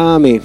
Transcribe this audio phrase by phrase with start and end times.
[0.00, 0.40] Amén.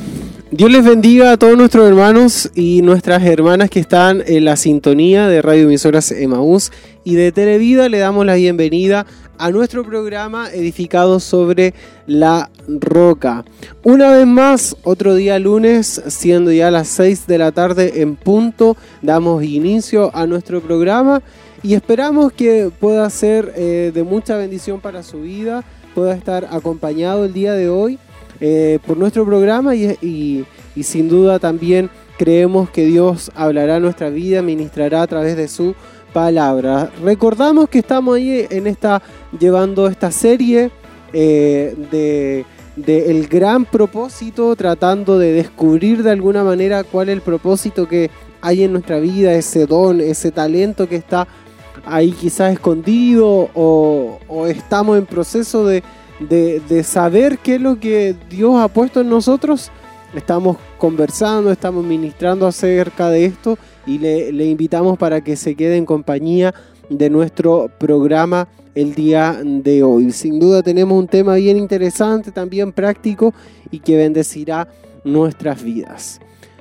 [0.49, 5.27] Dios les bendiga a todos nuestros hermanos y nuestras hermanas que están en la sintonía
[5.27, 6.71] de Radio Emisoras Emaús
[7.03, 7.87] y de Televida.
[7.87, 9.05] Le damos la bienvenida
[9.37, 11.75] a nuestro programa edificado sobre
[12.07, 13.45] la roca.
[13.83, 18.75] Una vez más, otro día lunes, siendo ya las 6 de la tarde en punto,
[19.03, 21.21] damos inicio a nuestro programa
[21.61, 27.25] y esperamos que pueda ser eh, de mucha bendición para su vida, pueda estar acompañado
[27.25, 27.99] el día de hoy
[28.45, 30.45] eh, por nuestro programa y,
[30.81, 35.73] sin duda también creemos que Dios hablará nuestra vida, ministrará a través de su
[36.11, 36.91] palabra.
[37.01, 39.01] Recordamos que estamos ahí en esta,
[39.39, 40.71] llevando esta serie
[41.13, 42.43] eh,
[42.75, 48.11] de, el gran propósito, tratando de descubrir de alguna manera cuál es el propósito que
[48.41, 51.29] hay en nuestra vida, ese don, ese talento que está
[51.85, 55.81] ahí quizás escondido o estamos en proceso de,
[56.29, 59.71] de, saber qué es lo que Dios ha puesto en nosotros.
[60.15, 65.85] Estamos conversando, estamos ministrando acerca de esto y le, invitamos para que se quede en
[65.85, 66.53] compañía
[66.89, 70.11] de nuestro programa el día de hoy.
[70.11, 73.33] Sin duda tenemos un tema bien interesante, también práctico
[73.71, 74.67] y que bendecirá
[75.03, 76.19] nuestras vidas.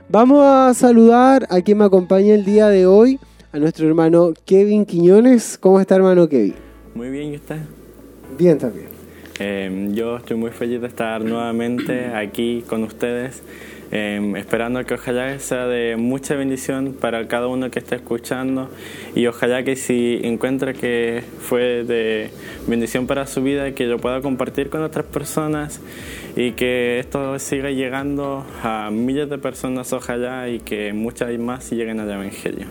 [0.08, 3.18] Vamos a saludar a quien me acompaña el día de hoy,
[3.52, 5.58] a nuestro hermano Kevin Quiñones.
[5.58, 6.54] ¿Cómo está hermano Kevin?
[6.94, 7.60] Muy bien, ¿y usted?
[8.38, 8.91] Bien también.
[9.42, 13.42] Em, yo estoy muy feliz de estar nuevamente aquí con ustedes,
[13.90, 18.70] em, esperando que ojalá sea de mucha bendición para cada uno que esté escuchando
[19.16, 22.30] y ojalá que si encuentra que fue de
[22.68, 25.80] bendición para su vida, que lo pueda compartir con otras personas
[26.36, 31.98] y que esto siga llegando a miles de personas, ojalá, y que muchas más lleguen
[31.98, 32.66] al Evangelio.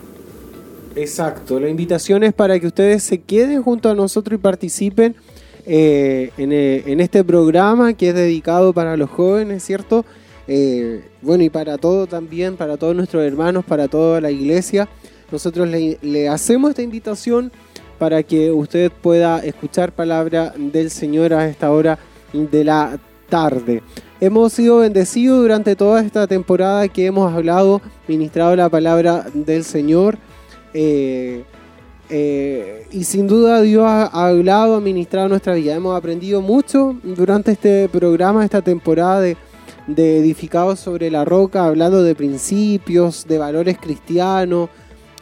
[0.96, 5.16] Exacto, la invitación es para que ustedes se queden junto a nosotros y participen
[5.64, 10.04] eh, eh, en, este programa que es dedicado para los jóvenes, ¿cierto?
[10.48, 14.88] Eh, bueno, y para todo también, para todos nuestros hermanos, para toda la iglesia.
[15.30, 17.52] Nosotros le, hacemos esta invitación
[17.98, 21.98] para que usted pueda escuchar palabra del Señor a esta hora
[22.32, 23.82] de la tarde.
[24.20, 30.18] Hemos sido bendecidos durante toda esta temporada que hemos hablado, ministrado la palabra del Señor.
[32.10, 35.74] Y sin duda Dios ha, hablado, ha ministrado nuestra vida.
[35.74, 39.36] Hemos aprendido mucho durante este programa, esta temporada de,
[39.96, 44.68] Edificados sobre la Roca, hablando de principios, de valores cristianos,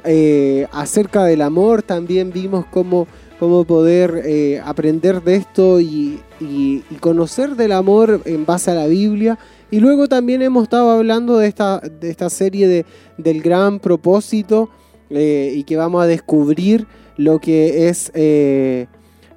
[0.05, 1.83] eh, acerca del amor.
[1.83, 3.07] También vimos cómo,
[3.39, 6.21] cómo poder eh, aprender de esto y,
[7.01, 9.39] conocer del amor en base a la Biblia.
[9.71, 12.85] Y luego también hemos estado hablando de esta, de esta serie de,
[13.17, 14.71] del gran propósito
[15.11, 18.87] eh, y que vamos a descubrir lo que es eh,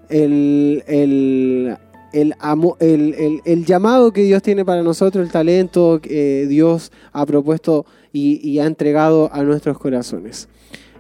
[0.10, 1.78] el, el,
[2.14, 8.66] el, llamado que Dios tiene para nosotros, el talento que Dios ha propuesto y, ha
[8.66, 10.48] entregado a nuestros corazones.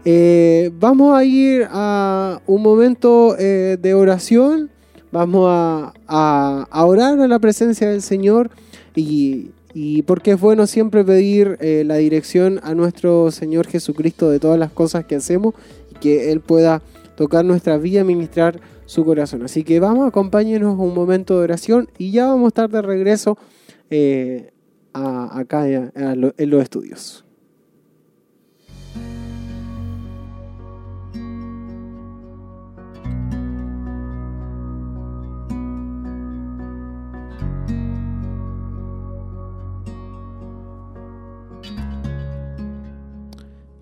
[0.06, 4.72] Eh, vamos a ir a un momento de oración,
[5.12, 8.50] vamos a, a orar a la presencia del Señor
[8.96, 14.40] y y porque es bueno siempre pedir eh, la dirección a nuestro Señor Jesucristo de
[14.40, 15.56] todas las cosas que hacemos
[15.92, 16.82] y que Él pueda
[17.16, 19.44] tocar nuestra vida, ministrar su corazón.
[19.44, 23.38] Así que vamos, acompáñenos un momento de oración y ya vamos a estar de regreso
[23.90, 24.52] eh,
[24.94, 27.23] acá en los estudios.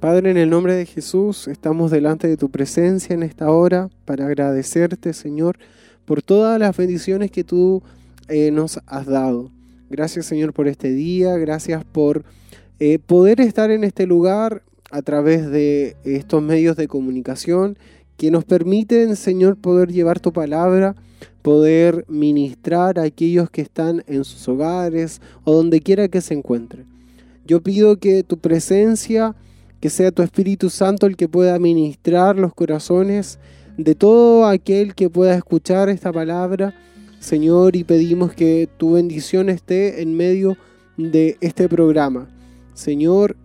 [0.01, 4.25] Padre, en el nombre de Jesús, estamos delante de tu presencia en esta hora para
[4.25, 5.59] agradecerte, Señor,
[6.05, 7.83] por todas las bendiciones que tú
[8.27, 9.51] eh, nos has dado.
[9.91, 12.23] Gracias, Señor, por este día, gracias por
[12.79, 17.77] eh, poder estar en este lugar a través de estos medios de comunicación
[18.17, 20.95] que nos permiten, Señor, poder llevar tu palabra,
[21.43, 26.87] poder ministrar a aquellos que están en sus hogares o donde quiera que se encuentren.
[27.45, 29.35] Yo pido que tu presencia
[29.81, 33.39] que sea tu Espíritu Santo el que pueda ministrar los corazones
[33.77, 36.75] de todo aquel que pueda escuchar esta palabra,
[37.19, 40.55] Señor, y pedimos que tu bendición esté en medio
[40.97, 42.29] de este programa.
[42.75, 43.35] Señor,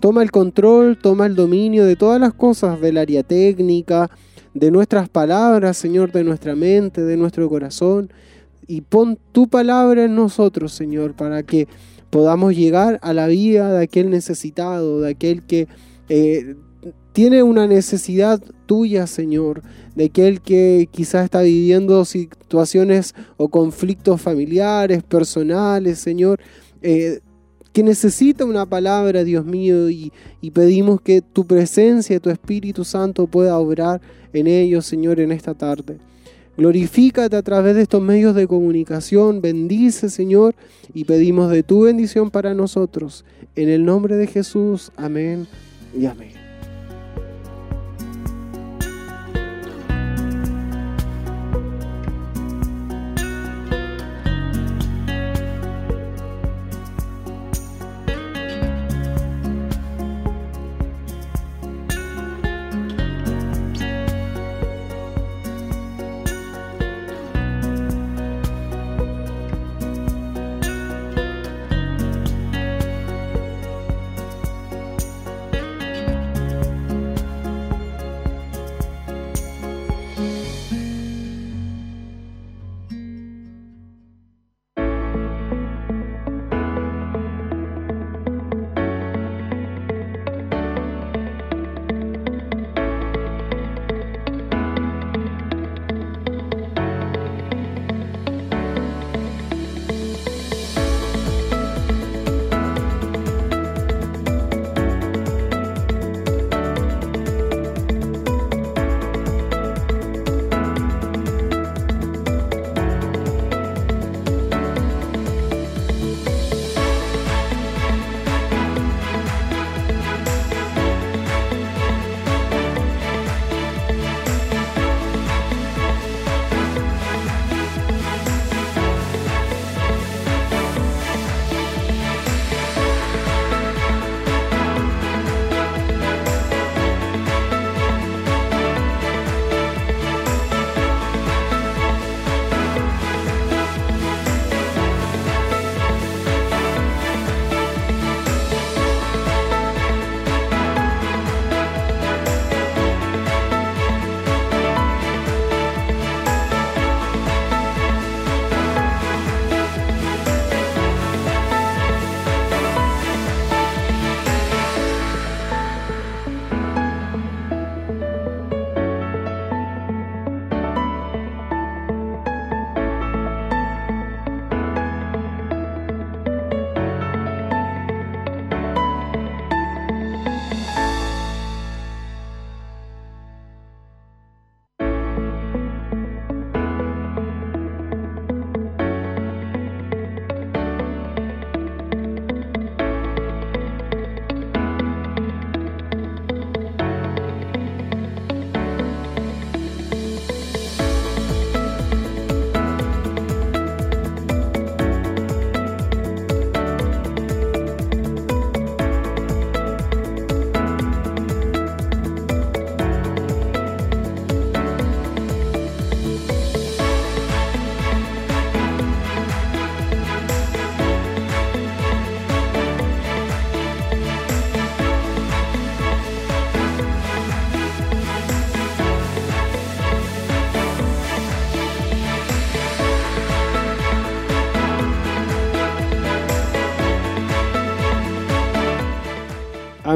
[0.00, 4.10] toma el control, toma el dominio de todas las cosas del área técnica,
[4.54, 8.10] de nuestras palabras, Señor, de nuestra mente, de nuestro corazón,
[8.66, 11.68] y pon tu palabra en nosotros, Señor, para que
[12.10, 15.68] podamos llegar a la vida de aquel necesitado, de aquel que
[16.08, 16.56] eh,
[17.12, 19.62] tiene una necesidad tuya, Señor,
[19.94, 26.40] de aquel que quizás está viviendo situaciones o conflictos familiares, personales, Señor,
[26.82, 27.20] eh,
[27.72, 33.26] que necesita una palabra, Dios mío, y, y, pedimos que tu presencia, tu Espíritu Santo
[33.26, 34.00] pueda obrar
[34.32, 35.98] en ellos, Señor, en esta tarde.
[36.56, 40.54] Glorifícate a través de estos medios de comunicación, bendice, Señor,
[40.94, 43.24] y pedimos de tu bendición para nosotros.
[43.56, 45.46] En el nombre de Jesús, amén
[45.98, 46.45] y amén.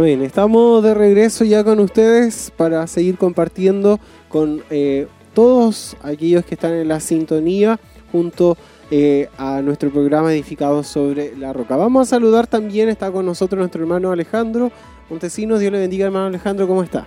[0.00, 0.22] Amén.
[0.22, 6.72] Estamos de regreso ya con ustedes para seguir compartiendo con eh, todos aquellos que están
[6.72, 7.78] en la sintonía
[8.10, 8.56] junto
[8.90, 11.76] eh, a nuestro programa edificado sobre la roca.
[11.76, 14.72] Vamos a saludar también, está con nosotros nuestro hermano Alejandro
[15.10, 15.60] Montesinos.
[15.60, 17.06] Dios le bendiga, hermano Alejandro, ¿cómo está?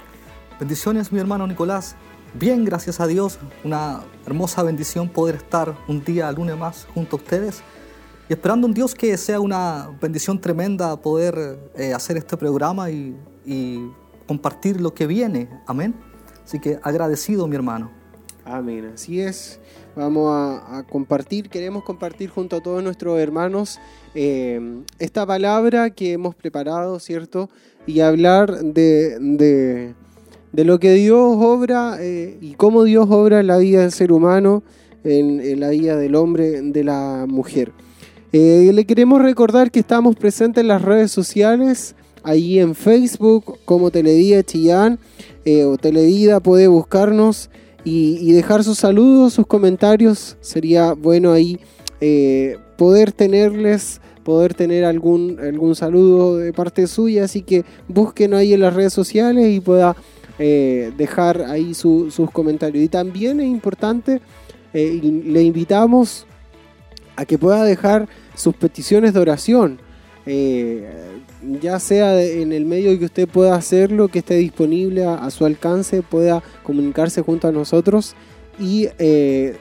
[0.60, 1.96] Bendiciones, mi hermano Nicolás.
[2.36, 3.40] Bien, gracias a Dios.
[3.64, 7.64] Una hermosa bendición poder estar un día lunes más junto a ustedes
[8.34, 13.16] esperando en Dios que sea una bendición tremenda poder eh, hacer este programa y,
[14.26, 15.50] compartir lo que viene.
[15.68, 15.94] Amén.
[16.46, 17.92] Así que agradecido, mi hermano.
[18.46, 18.92] Amén.
[18.94, 19.60] Así es.
[19.98, 23.80] Vamos a, compartir, queremos compartir junto a todos nuestros hermanos
[24.16, 27.50] eh, esta palabra que hemos preparado, ¿cierto?
[27.86, 29.94] Y hablar de,
[30.54, 34.14] de, lo que Dios obra eh, y cómo Dios obra en la vida del ser
[34.14, 34.64] humano,
[35.04, 37.74] en la vida del hombre, de la mujer.
[38.36, 43.92] Eh, le queremos recordar que estamos presentes en las redes sociales, ahí en Facebook como
[43.92, 44.98] Televida Chillán
[45.46, 47.52] eh, o Televida puede buscarnos
[47.84, 50.36] y, dejar sus saludos, sus comentarios.
[50.42, 51.60] Sería bueno ahí
[52.02, 57.26] eh, poder tenerles, poder tener algún, algún saludo de parte suya.
[57.26, 59.96] Así que busquen ahí en las redes sociales y pueda
[60.40, 62.84] dejar ahí sus comentarios.
[62.84, 64.22] Y también es importante,
[64.74, 66.26] le invitamos
[67.16, 69.80] a que pueda dejar sus peticiones de oración.
[70.26, 70.90] Eh,
[71.62, 76.02] ya sea en el medio que usted pueda hacerlo, que esté disponible a, su alcance,
[76.02, 78.16] pueda comunicarse junto a nosotros
[78.58, 79.58] y eh,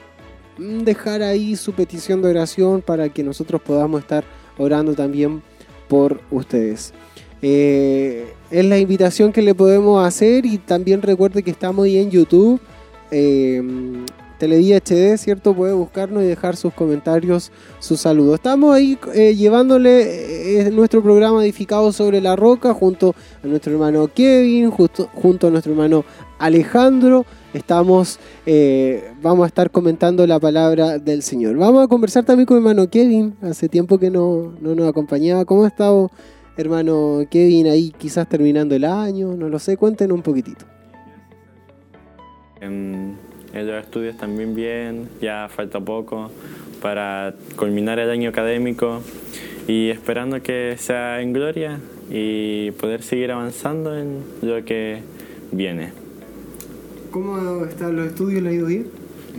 [0.57, 4.23] dejar ahí su petición de oración para que nosotros podamos estar
[4.57, 5.41] orando también
[5.89, 6.93] por ustedes.
[7.41, 12.09] Eh, es la invitación que le podemos hacer y también recuerde que estamos ahí en
[12.09, 12.61] YouTube.
[14.37, 15.53] Televía HD, ¿cierto?
[15.53, 18.35] Puede buscarnos y dejar sus comentarios, sus saludos.
[18.35, 24.09] Estamos ahí eh, llevándole eh, nuestro programa edificado sobre la roca junto a nuestro hermano
[24.13, 26.03] Kevin, junto a nuestro hermano
[26.39, 27.25] Alejandro.
[27.53, 31.55] Estamos, eh, vamos a estar comentando la palabra del Señor.
[31.55, 33.35] Vamos a conversar también con el hermano Kevin.
[33.41, 35.45] Hace tiempo que no, nos acompañaba.
[35.45, 36.09] ¿Cómo ha estado,
[36.57, 39.35] hermano Kevin, ahí quizás terminando el año?
[39.35, 40.65] No lo sé, cuéntenos un poquitito.
[42.59, 43.15] Em,
[43.53, 46.31] ellos estudios también bien, ya falta poco
[46.81, 49.01] para culminar el año académico
[49.67, 51.79] y esperando que sea en gloria
[52.09, 54.99] y poder seguir avanzando en lo que
[55.51, 55.91] viene.
[57.11, 58.41] ¿Cómo están los estudios?
[58.41, 58.87] ¿Le ha ido bien?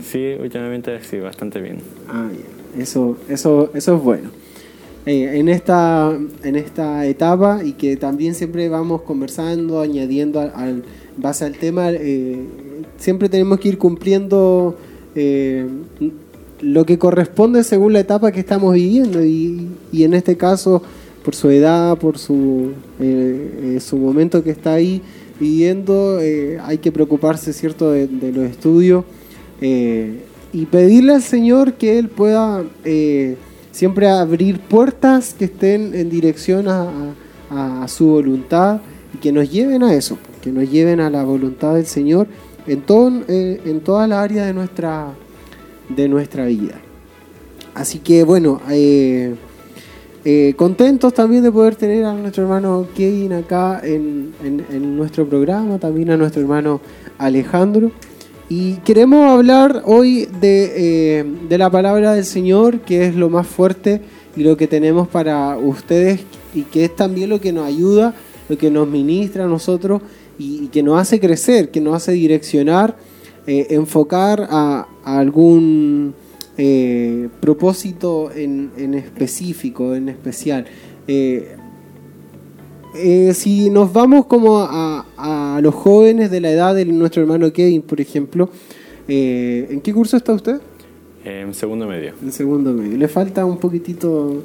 [0.01, 1.79] Sí, últimamente sí, bastante bien.
[2.07, 2.81] Ah, bien.
[2.81, 4.29] Eso, eso, eso es bueno.
[5.05, 10.83] Eh, en, esta, en esta etapa y que también siempre vamos conversando, añadiendo al,
[11.17, 12.43] base al tema, eh,
[12.97, 14.77] siempre tenemos que ir cumpliendo
[15.15, 15.67] eh,
[16.61, 19.23] lo que corresponde según la etapa que estamos viviendo.
[19.23, 20.81] Y, en este caso
[21.23, 22.73] por su edad, por su,
[23.79, 25.01] su momento que está ahí
[25.39, 26.19] viviendo,
[26.63, 29.05] hay que preocuparse cierto de, los estudios
[29.59, 32.63] y pedirle al Señor que Él pueda
[33.75, 37.13] siempre abrir puertas que estén en dirección a,
[37.87, 38.79] su voluntad
[39.13, 42.27] y que nos lleven a eso, que nos lleven a la voluntad del Señor
[42.67, 45.13] en, todo, eh, en toda la área de nuestra,
[45.89, 46.75] de nuestra vida.
[47.73, 49.35] Así que bueno, eh,
[50.23, 55.77] eh, contentos también de poder tener a nuestro hermano Kevin acá en, en nuestro programa,
[55.77, 56.79] también a nuestro hermano
[57.17, 57.91] Alejandro.
[58.47, 64.01] Y queremos hablar hoy eh, de, la palabra del Señor, que es lo más fuerte
[64.35, 66.21] y lo que tenemos para ustedes
[66.53, 68.13] y que es también lo que nos ayuda,
[68.47, 70.03] lo que nos ministra a nosotros
[70.37, 72.97] y, que nos hace crecer, que nos hace direccionar,
[73.47, 76.13] eh, enfocar a, algún
[76.57, 80.65] eh, propósito en, específico, en especial.
[82.97, 87.81] Eh, si nos vamos como a, los jóvenes de la edad de nuestro hermano Kevin,
[87.81, 88.49] por ejemplo,
[89.07, 90.61] eh, ¿en qué curso está usted?
[91.23, 92.13] En segundo medio.
[92.21, 92.97] En segundo medio.
[92.97, 94.43] Le falta un poquitito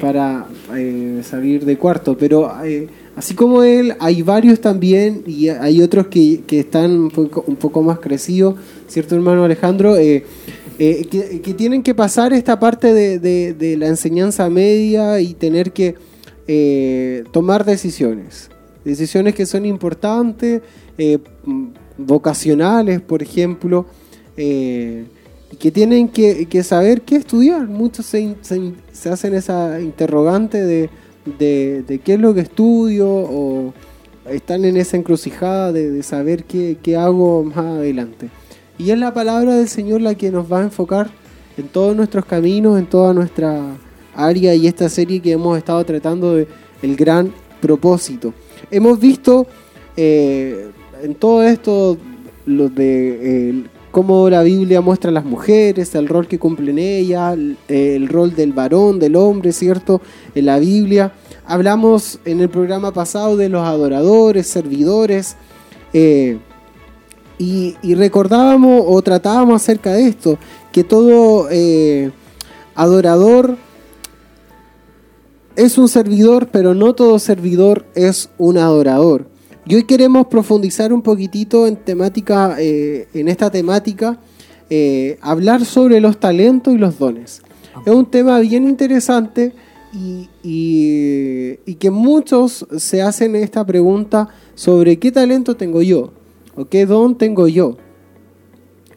[0.00, 2.50] para eh, salir de cuarto, pero
[3.16, 8.54] así como él, hay varios también y hay otros que, están un poco, más crecidos,
[8.86, 9.96] ¿cierto hermano Alejandro?
[9.96, 15.96] que, tienen que pasar esta parte de la enseñanza media y tener que
[16.48, 18.50] eh, tomar decisiones.
[18.84, 20.62] Decisiones que son importantes,
[20.96, 21.18] eh,
[21.98, 23.86] vocacionales, por ejemplo,
[24.36, 25.06] eh,
[25.50, 27.66] y que tienen que, saber qué estudiar.
[27.66, 28.36] Muchos se,
[29.10, 30.88] hacen esa interrogante de,
[31.38, 33.74] qué es lo que estudio o
[34.30, 38.28] están en esa encrucijada de, saber qué, qué, hago más adelante.
[38.78, 41.10] Y es la palabra del Señor la que nos va a enfocar
[41.56, 43.76] en todos nuestros caminos, en toda nuestra
[44.14, 46.48] área y esta serie que hemos estado tratando de
[46.82, 48.32] el gran propósito.
[48.70, 49.46] Hemos visto
[49.96, 50.70] eh,
[51.02, 51.96] en todo esto
[52.44, 53.64] lo de
[53.96, 57.34] cómo la Biblia muestra a las mujeres, el rol que cumplen ellas,
[57.66, 60.02] el, rol del varón, del hombre, ¿cierto?
[60.34, 61.14] En la Biblia.
[61.46, 65.38] Hablamos en el programa pasado de los adoradores, servidores.
[65.94, 66.36] Eh,
[67.38, 70.38] y, recordábamos o tratábamos acerca de esto,
[70.72, 72.10] que todo eh,
[72.74, 73.56] adorador
[75.56, 79.35] es un servidor, pero no todo servidor es un adorador.
[79.68, 84.20] Y hoy queremos profundizar un poquitito en temática, eh, en esta temática,
[84.70, 87.42] eh, hablar sobre los talentos y los dones.
[87.84, 89.52] Es un tema bien interesante
[89.92, 90.28] y,
[91.80, 96.12] que muchos se hacen esta pregunta sobre qué talento tengo yo
[96.56, 97.76] o qué don tengo yo.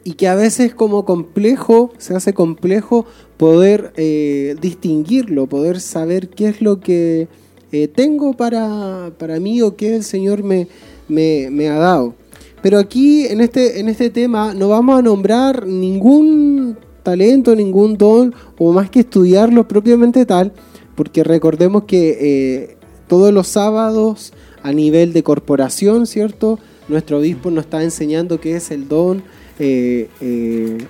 [0.04, 3.06] Y que a veces como complejo, se hace complejo
[3.38, 7.28] poder eh, distinguirlo, poder saber qué es lo que
[7.72, 10.68] eh, tengo para, para, mí o qué el Señor me,
[11.08, 12.14] me, ha dado.
[12.62, 18.34] Pero aquí en este, en este tema no vamos a nombrar ningún talento, ningún don,
[18.58, 20.52] o más que estudiarlo propiamente tal,
[20.94, 22.76] porque recordemos que eh,
[23.08, 26.58] todos los sábados a nivel de corporación, ¿cierto?
[26.88, 29.22] Nuestro obispo nos está enseñando qué es el don,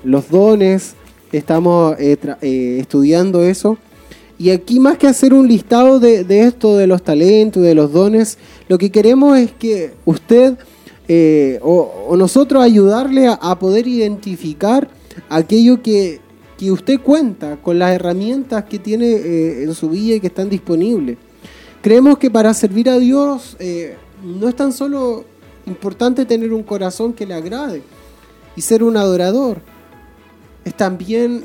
[0.04, 0.94] los dones,
[1.32, 3.78] estamos eh, eh, estudiando eso.
[4.40, 7.92] Y aquí más que hacer un listado de, de esto, de los talentos, de los
[7.92, 10.56] dones, lo que queremos es que usted
[11.08, 14.88] eh, o, nosotros ayudarle a, a poder identificar
[15.28, 16.20] aquello que,
[16.56, 20.48] que usted cuenta con las herramientas que tiene eh, en su vida y que están
[20.48, 21.18] disponibles.
[21.82, 23.94] Creemos que para servir a Dios eh,
[24.24, 25.26] no es tan solo
[25.66, 27.82] importante tener un corazón que le agrade
[28.56, 29.60] y ser un adorador,
[30.64, 31.44] es también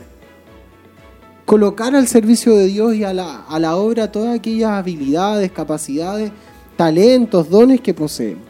[1.46, 6.32] colocar al servicio de Dios y a la, a la obra todas aquellas habilidades, capacidades,
[6.76, 8.44] talentos, dones que poseemos.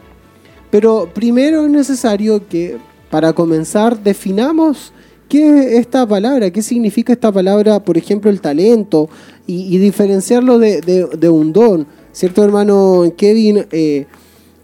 [0.70, 2.78] Pero primero es necesario que
[3.10, 4.92] para comenzar definamos
[5.28, 9.08] qué es esta palabra, qué significa esta palabra, por ejemplo, el talento
[9.46, 11.86] y, diferenciarlo de, de- de un don.
[12.12, 13.66] ¿Cierto, hermano Kevin?
[13.70, 14.06] Eh,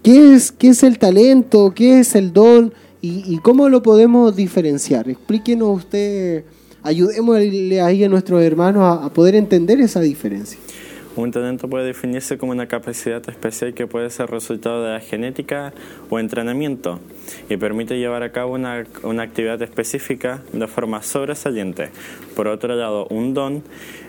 [0.03, 1.73] ¿qué, es, ¿Qué es el talento?
[1.75, 2.73] ¿Qué es el don?
[3.01, 5.09] ¿Y, y cómo lo podemos diferenciar?
[5.09, 6.45] Explíquenos usted,
[6.83, 10.59] ayudémosle ahí a nuestros hermanos a, a poder entender esa diferencia.
[11.14, 15.75] Un talento puede definirse como una capacidad especial que puede ser resultado de la genética
[16.09, 17.00] o entrenamiento
[17.50, 21.90] y permite llevar a cabo una, una actividad específica de forma sobresaliente.
[22.35, 23.62] Por otro lado, un don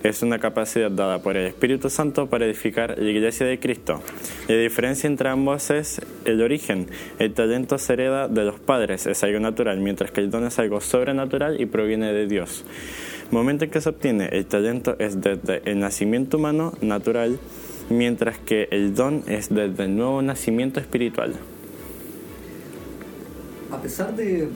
[0.03, 4.01] es una capacidad dada por el Espíritu Santo para edificar la iglesia de Cristo.
[4.47, 6.87] La diferencia entre ambos es el origen.
[7.19, 10.57] El talento se hereda de los padres, es algo natural, mientras que el don es
[10.57, 12.63] algo sobrenatural y proviene de Dios.
[13.33, 17.39] Momento en que se obtiene el talento es desde el nacimiento humano natural,
[17.89, 21.33] mientras que el don es desde el nuevo nacimiento espiritual.
[23.71, 24.47] A pesar de,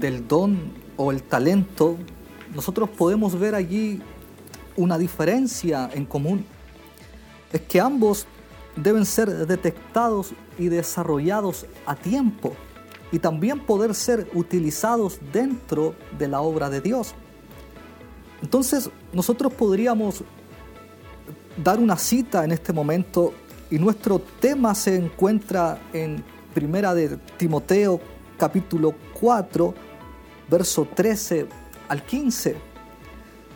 [0.00, 0.58] del don
[0.96, 1.96] o el talento,
[2.54, 4.00] nosotros podemos ver allí
[4.76, 6.46] una diferencia en común.
[7.52, 8.26] Es que ambos
[8.74, 12.54] deben ser detectados y desarrollados a tiempo
[13.12, 17.14] y también poder ser utilizados dentro de la obra de Dios.
[18.42, 20.22] Entonces nosotros podríamos
[21.62, 23.32] dar una cita en este momento
[23.70, 26.22] y nuestro tema se encuentra en
[26.54, 28.00] Primera de Timoteo
[28.38, 29.74] capítulo 4
[30.48, 31.46] verso 13
[31.88, 32.56] al 15.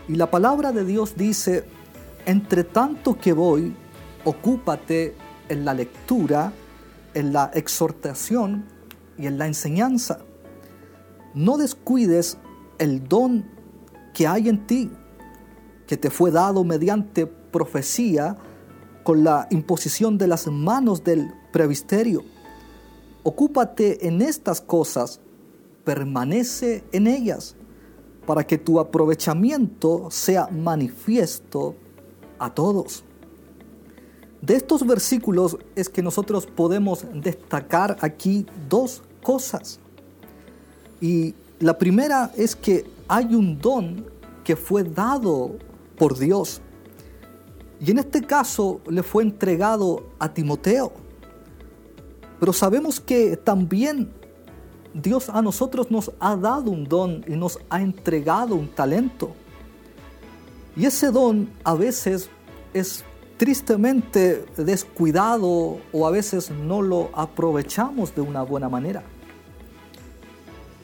[0.08, 1.64] Y la palabra de Dios dice,
[2.26, 3.74] entre tanto que voy,
[4.24, 5.14] ocúpate
[5.48, 6.52] en la lectura,
[7.14, 8.64] en la exhortación
[9.16, 10.20] y en la enseñanza.
[11.34, 12.38] No descuides
[12.78, 13.44] el don
[14.12, 14.90] que hay en ti,
[15.86, 18.36] que te fue dado mediante profecía
[19.04, 22.22] con la imposición de las manos del previsterio.
[23.22, 25.20] Ocúpate en estas cosas,
[25.84, 27.56] permanece en ellas,
[28.26, 31.74] para que tu aprovechamiento sea manifiesto
[32.38, 33.04] a todos.
[34.40, 39.78] De estos versículos es que nosotros podemos destacar aquí dos cosas.
[41.00, 44.06] Y la primera es que hay un don
[44.44, 45.56] que fue dado
[45.96, 46.60] por Dios.
[47.80, 50.92] Y en este caso le fue entregado a Timoteo.
[52.38, 54.12] Pero sabemos que también
[54.94, 59.32] Dios a nosotros nos ha dado un don y nos ha entregado un talento.
[60.76, 62.30] Y ese don a veces
[62.72, 63.04] es
[63.36, 69.02] tristemente descuidado o a veces no lo aprovechamos de una buena manera.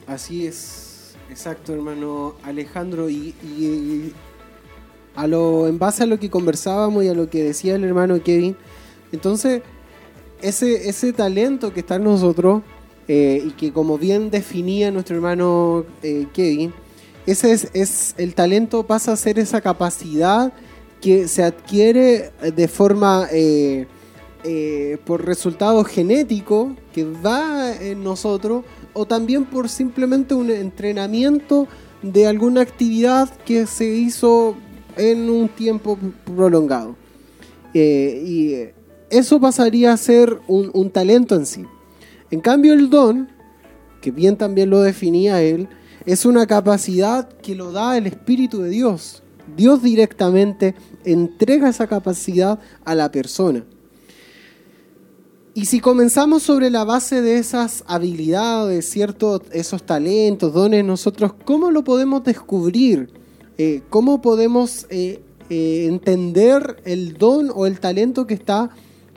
[0.07, 0.88] Así es,
[1.29, 3.09] exacto, hermano Alejandro.
[3.09, 4.13] Y,
[5.15, 8.21] a lo, en base a lo que conversábamos y a lo que decía el hermano
[8.23, 8.55] Kevin,
[9.11, 9.61] entonces
[10.41, 12.61] ese, ese talento que está en nosotros
[13.07, 16.73] eh, y que como bien definía nuestro hermano eh, Kevin,
[17.25, 20.53] ese es, es el talento pasa a ser esa capacidad
[21.01, 23.87] que se adquiere de forma eh,
[24.43, 31.67] eh, por resultado genético que va en nosotros o también por simplemente un entrenamiento
[32.01, 34.55] de alguna actividad que se hizo
[34.95, 36.95] en un tiempo prolongado.
[37.73, 41.65] Eh, y eso pasaría a ser un, un talento en sí.
[42.31, 43.29] En cambio el don,
[44.01, 45.67] que bien también lo definía él,
[46.05, 49.21] es una capacidad que lo da el Espíritu de Dios.
[49.57, 53.65] Dios directamente entrega esa capacidad a la persona.
[55.55, 61.71] Y si comenzamos sobre la base de esas habilidades, ciertos, esos talentos, dones, nosotros, ¿cómo
[61.71, 63.09] lo podemos descubrir?
[63.57, 68.69] Eh, ¿Cómo podemos eh, eh, entender el don o el talento que está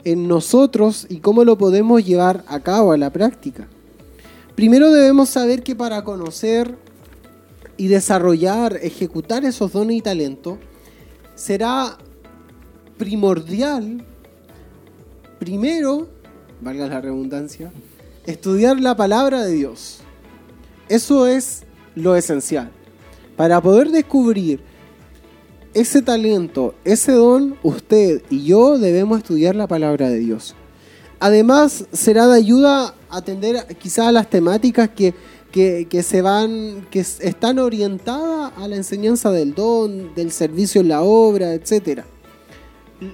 [0.03, 3.67] en nosotros y cómo lo podemos llevar a cabo a la práctica?
[4.55, 6.75] Primero debemos saber que para conocer
[7.77, 10.57] y desarrollar, ejecutar esos dones y talentos,
[11.35, 11.97] será
[12.97, 14.03] primordial,
[15.39, 16.07] primero,
[16.61, 17.71] valga la redundancia,
[18.25, 19.99] estudiar la palabra de Dios.
[20.89, 21.63] Eso es
[21.95, 22.71] lo esencial.
[23.35, 24.61] Para poder descubrir
[25.73, 30.55] ese talento, ese don, usted y yo debemos estudiar la palabra de Dios.
[31.19, 35.13] Además, será de ayuda atender quizás a las temáticas que,
[35.51, 41.01] que, se van, que están orientadas a la enseñanza del don, del servicio en la
[41.01, 42.01] obra, etc.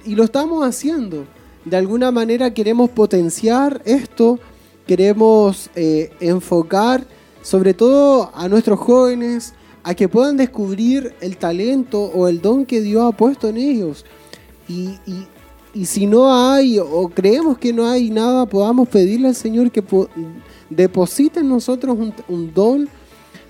[0.04, 1.24] Y lo estamos haciendo.
[1.64, 4.38] De alguna manera queremos potenciar esto,
[4.86, 7.06] queremos eh, enfocar
[7.42, 12.80] sobre todo a nuestros jóvenes, a que puedan descubrir el talento o el don que
[12.80, 14.04] Dios ha puesto en ellos.
[14.68, 14.98] Y,
[15.84, 19.84] si no hay o creemos que no hay nada, podamos pedirle al Señor que
[20.68, 21.96] deposite en nosotros
[22.28, 22.88] un, don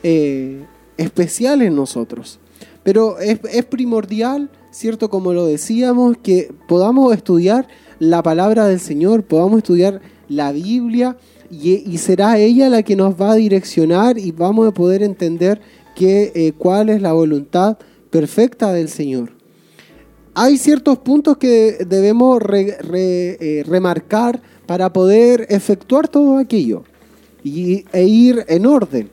[0.02, 0.64] eh,
[0.98, 2.38] especial en nosotros.
[2.82, 5.08] Pero es, es primordial, ¿cierto?
[5.08, 7.66] Como lo decíamos, que podamos estudiar
[8.00, 11.16] la palabra del Señor, podamos estudiar la Biblia
[11.50, 15.60] y, será ella la que nos va a direccionar y vamos a poder entender
[16.02, 17.76] eh, cuál es la voluntad
[18.08, 19.32] perfecta del Señor.
[20.32, 26.84] Hay ciertos puntos que debemos eh, remarcar para poder efectuar todo aquello
[27.44, 29.10] y, e ir en orden,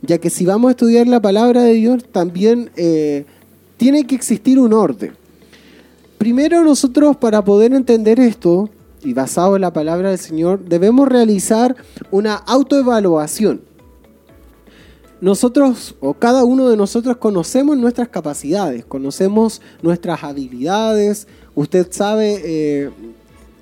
[0.00, 3.26] ya que si vamos a estudiar la palabra de Dios también eh,
[3.76, 5.19] tiene que existir un orden.
[6.20, 8.68] Primero nosotros para poder entender esto
[9.02, 11.74] y basado en la palabra del Señor debemos realizar
[12.10, 13.62] una autoevaluación.
[15.22, 22.90] Nosotros o cada uno de nosotros conocemos nuestras capacidades, conocemos nuestras habilidades, usted sabe eh,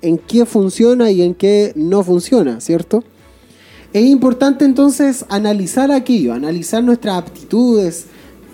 [0.01, 3.05] en qué funciona y en qué no funciona, ¿cierto?
[3.93, 8.07] Es importante entonces analizar aquello, analizar nuestras aptitudes,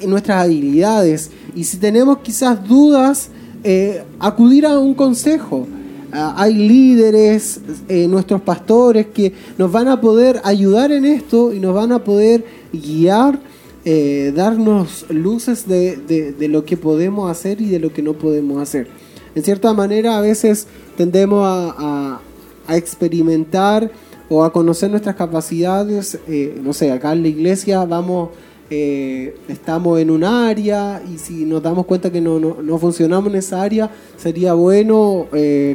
[0.05, 1.31] nuestras habilidades.
[1.55, 3.31] Y si tenemos quizás dudas,
[3.67, 5.65] eh, acudir a un consejo.
[6.13, 11.60] Ah, hay líderes, eh, nuestros pastores que nos van a poder ayudar en esto y
[11.60, 13.39] nos van a poder guiar,
[13.84, 18.88] eh, darnos luces de, lo que podemos hacer y de lo que no podemos hacer.
[19.34, 22.21] En cierta manera a veces tendemos a,
[22.69, 23.91] experimentar
[24.30, 26.19] o a conocer nuestras capacidades,
[26.63, 28.30] no sé, acá en la iglesia vamos,
[28.69, 33.39] eh, estamos en un área y si nos damos cuenta que no, no, funcionamos en
[33.39, 35.28] esa área, sería bueno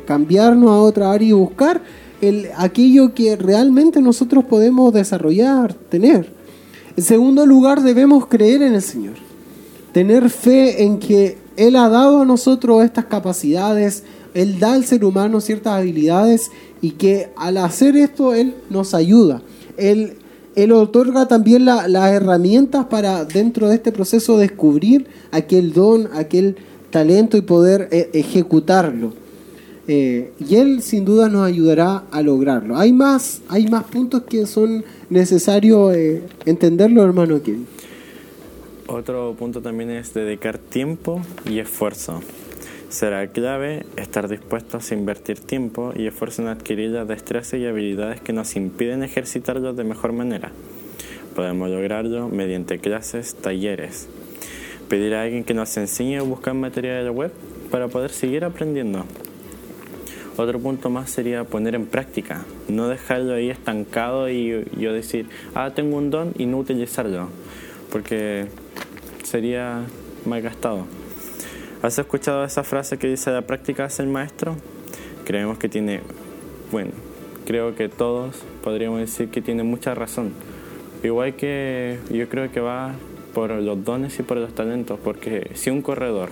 [0.07, 1.81] cambiarnos a otra área y buscar
[2.21, 6.33] el, aquello que realmente nosotros podemos desarrollar, tener.
[6.97, 9.15] En segundo lugar, debemos creer en el Señor.
[9.93, 15.05] Tener fe en que Él ha dado a nosotros estas capacidades, Él da al ser
[15.05, 16.51] humano ciertas habilidades
[16.81, 19.43] y que al hacer esto Él nos ayuda.
[19.77, 20.19] Él,
[20.57, 26.57] él otorga también las herramientas para dentro de este proceso descubrir aquel don, aquel
[26.91, 29.13] talento y poder eh, ejecutarlo.
[29.87, 32.77] Eh, y Él sin duda nos ayudará a lograrlo.
[32.77, 37.41] Hay más, hay más puntos que son necesarios eh, entenderlo, hermano.
[38.87, 42.21] Otro punto también es dedicar tiempo y esfuerzo.
[42.91, 48.21] Será clave estar dispuestos a invertir tiempo y esfuerzo en adquirir las destrezas y habilidades
[48.21, 50.51] que nos impiden ejercitarlos de mejor manera.
[51.37, 54.09] Podemos lograrlo mediante clases, talleres.
[54.89, 57.31] Pedir a alguien que nos enseñe a buscar material web
[57.71, 59.05] para poder seguir aprendiendo.
[60.37, 65.71] Otro punto más sería poner en práctica, no dejarlo ahí estancado y yo decir, ah,
[65.77, 67.29] tengo un don y no utilizarlo,
[67.93, 68.47] porque
[69.23, 69.85] sería
[70.27, 70.87] mal gastado.
[71.83, 74.55] ¿Has escuchado esa frase que dice la práctica es el maestro?
[75.25, 76.03] Creemos que tiene,
[76.71, 76.91] bueno,
[77.47, 80.35] creo que todos podríamos decir que tiene mucha razón.
[81.03, 82.93] Igual que yo creo que va
[83.33, 86.29] por los dones y por los talentos, porque si un corredor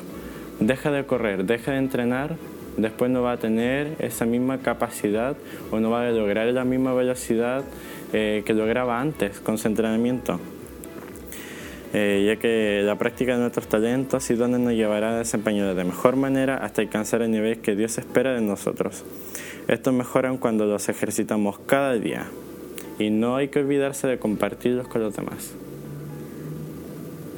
[0.61, 2.37] deja de correr, deja de entrenar,
[2.77, 5.35] después no va a tener esa misma capacidad
[5.71, 7.65] o no va a lograr la misma velocidad
[8.13, 10.39] eh, que lograba antes con su entrenamiento.
[11.95, 15.85] Eh, ya que la práctica de nuestros talentos y dones nos llevará a desempeñar de
[15.85, 19.05] mejor manera hasta alcanzar el nivel que Dios espera de nosotros.
[19.69, 22.27] Estos mejoran cuando los ejercitamos cada día
[22.99, 25.53] y no hay que olvidarse de compartirlos con los demás.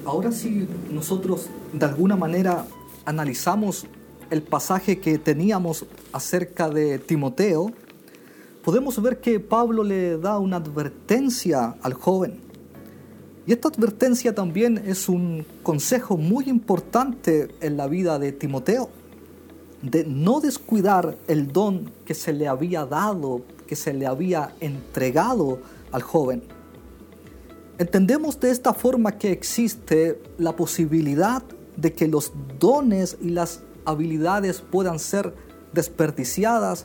[0.05, 2.65] Ahora si nosotros de alguna manera
[3.05, 3.87] analizamos
[4.31, 7.71] el pasaje que teníamos acerca de Timoteo,
[8.65, 12.50] podemos ver que Pablo le da una advertencia al joven.
[13.47, 18.91] Y esta advertencia también es un consejo muy importante en la vida de Timoteo,
[19.83, 25.61] de no descuidar el don que se le había dado, que se le había entregado
[25.91, 26.43] al joven.
[27.79, 31.43] Entendemos de esta forma que existe la posibilidad
[31.77, 35.33] de que los dones y las habilidades puedan ser
[35.73, 36.85] desperdiciadas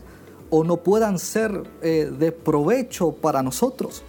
[0.49, 4.03] o no puedan ser eh, de provecho para nosotros.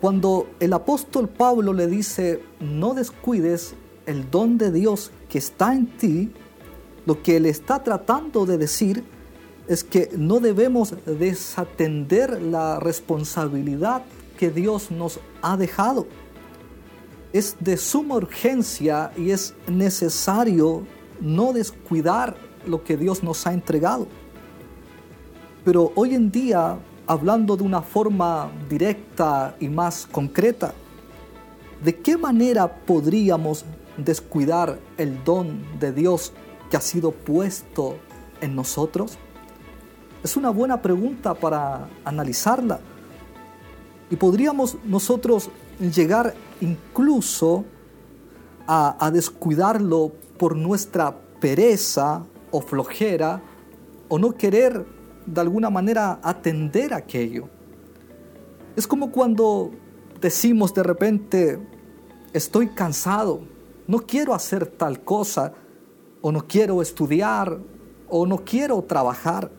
[0.00, 5.86] Cuando el apóstol Pablo le dice, no descuides el don de Dios que está en
[5.96, 6.32] ti,
[7.06, 9.04] lo que él está tratando de decir
[9.68, 14.02] es que no debemos desatender la responsabilidad
[14.38, 16.06] que Dios nos ha dejado.
[17.32, 20.86] Es de suma urgencia y es necesario
[21.20, 24.06] no descuidar lo que Dios nos ha entregado.
[25.64, 30.74] Pero hoy en día, hablando de una forma directa y más concreta,
[31.82, 33.64] ¿de qué manera podríamos
[33.96, 36.32] descuidar el don de Dios
[36.70, 37.96] que ha sido puesto
[38.40, 39.18] en nosotros?
[40.22, 42.80] Es una buena pregunta para analizarla.
[44.10, 47.64] Y podríamos nosotros llegar incluso
[48.66, 53.40] a, descuidarlo por nuestra pereza o flojera
[54.08, 54.84] o no querer
[55.26, 57.48] de alguna manera atender aquello.
[58.76, 59.70] Es como cuando
[60.20, 61.58] decimos de repente,
[62.32, 63.40] estoy cansado,
[63.86, 65.52] no quiero hacer tal cosa,
[66.20, 67.58] o no quiero estudiar,
[68.08, 69.50] o no quiero trabajar.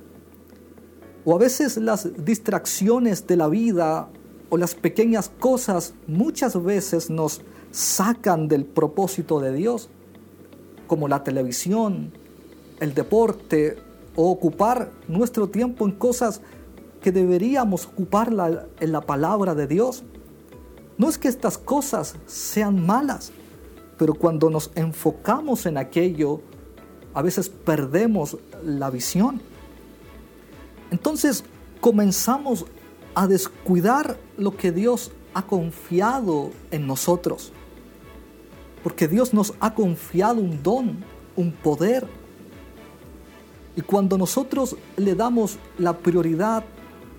[1.26, 4.10] O a veces las distracciones de la vida
[4.50, 9.90] o las pequeñas cosas muchas veces nos sacan del propósito de Dios,
[10.88, 12.14] como la televisión,
[12.80, 13.78] el deporte
[14.18, 16.42] o ocupar nuestro tiempo en cosas
[17.02, 18.34] que deberíamos ocupar
[18.82, 20.04] en la palabra de Dios.
[20.98, 23.32] No es que estas cosas sean malas,
[23.98, 26.42] pero cuando nos enfocamos en aquello,
[27.14, 29.40] a veces perdemos la visión.
[30.92, 31.44] Entonces
[31.80, 32.66] comenzamos
[33.14, 37.52] a descuidar lo que Dios ha confiado en nosotros.
[38.84, 41.04] Porque Dios nos ha confiado un don,
[41.36, 42.08] un poder.
[43.78, 46.66] Y cuando nosotros le damos la prioridad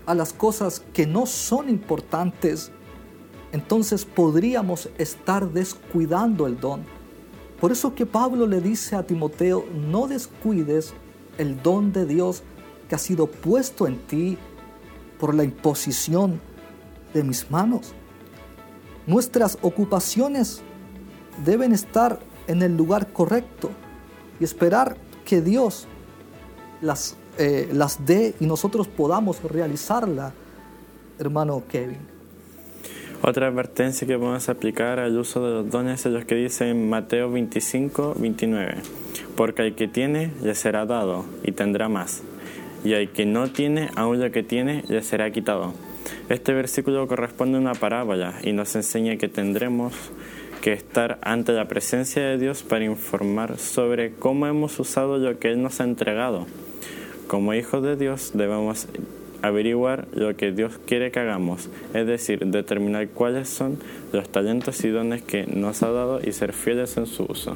[0.06, 2.72] a las cosas que no son importantes,
[3.52, 6.82] entonces podríamos estar descuidando el don.
[7.60, 10.94] Por eso que Pablo le dice a Timoteo, no descuides
[11.38, 12.42] el don de Dios
[12.88, 14.36] que ha sido puesto en ti
[15.20, 16.40] por la imposición
[17.14, 17.92] de mis manos.
[19.06, 20.60] Nuestras ocupaciones
[21.44, 22.18] deben estar
[22.48, 23.70] en el lugar correcto
[24.40, 25.86] y esperar que Dios
[26.80, 30.32] las, eh, las dé y nosotros podamos realizarla,
[31.18, 32.18] hermano Kevin.
[33.20, 36.88] Otra advertencia que podemos aplicar al uso de los dones es los que dice en
[36.88, 38.76] Mateo 25, 29.
[39.36, 42.22] Porque al que tiene, le será dado y tendrá más.
[42.84, 45.74] Y al que no tiene, aún lo que tiene, le será quitado.
[46.28, 49.94] Este versículo corresponde a una parábola y nos enseña que tendremos
[50.62, 55.50] que estar ante la presencia de Dios para informar sobre cómo hemos usado lo que
[55.50, 56.46] Él nos ha entregado.
[57.28, 58.86] Como hijos de Dios debemos
[59.42, 63.78] averiguar lo que Dios quiere que hagamos, es decir, determinar cuáles son
[64.12, 67.54] los talentos y dones que nos ha dado y ser fieles en su uso.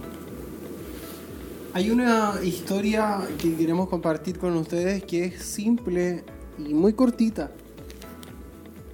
[1.72, 6.22] Hay una historia que queremos compartir con ustedes que es simple
[6.58, 7.50] y muy cortita,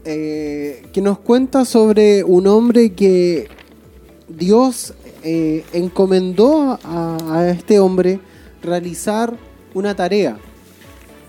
[0.05, 3.49] eh, que nos cuenta sobre un hombre que
[4.29, 8.21] Dios eh, encomendó a este hombre
[8.63, 9.35] realizar
[9.75, 10.39] una tarea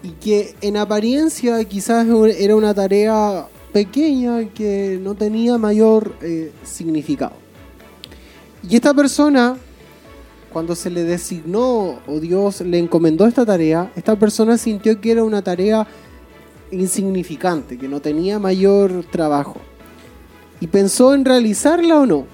[0.04, 2.08] y que en apariencia quizás
[2.38, 7.34] era una tarea pequeña que no tenía mayor eh, significado.
[8.68, 9.58] Y esta persona,
[10.52, 15.24] cuando se le designó o Dios le encomendó esta tarea, esta persona sintió que era
[15.24, 15.88] una tarea
[16.72, 19.58] insignificante, que no tenía mayor trabajo.
[20.60, 22.26] Y pensó en realizarla o no.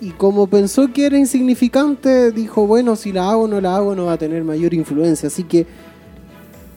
[0.00, 3.96] Y como pensó que era insignificante, dijo, bueno, si la hago o no la hago
[3.96, 5.26] no va a tener mayor influencia.
[5.26, 5.66] Así que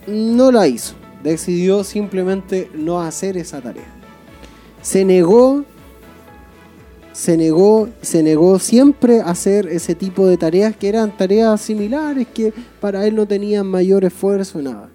[0.06, 0.94] no la hizo.
[1.22, 3.92] Decidió simplemente no hacer esa tarea.
[4.80, 5.64] Se negó,
[7.12, 12.26] se negó, se negó siempre a hacer ese tipo de tareas que eran tareas similares,
[12.26, 14.88] que para él no tenían mayor esfuerzo, nada.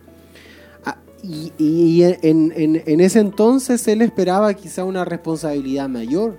[0.83, 6.37] Ah, y, en, ese entonces él esperaba quizá una responsabilidad mayor.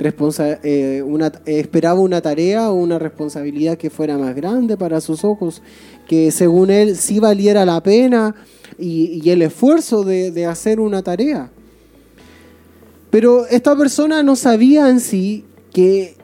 [0.00, 1.02] Eh,
[1.46, 5.60] esperaba una tarea o una responsabilidad que fuera más grande para sus ojos
[6.08, 8.34] que según él sí valiera la pena
[8.78, 11.50] y, el esfuerzo de, hacer una tarea.
[13.10, 16.16] Pero esta persona no sabía en sí que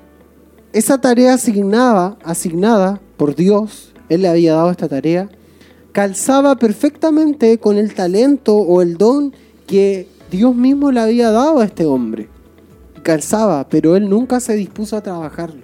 [0.72, 5.28] esa tarea asignada, asignada por Dios, Él le había dado esta tarea,
[5.92, 9.34] calzaba perfectamente con el talento o el don
[9.66, 12.28] que Dios mismo le había dado a este hombre.
[13.02, 15.62] Calzaba, pero él nunca se dispuso a trabajarlo.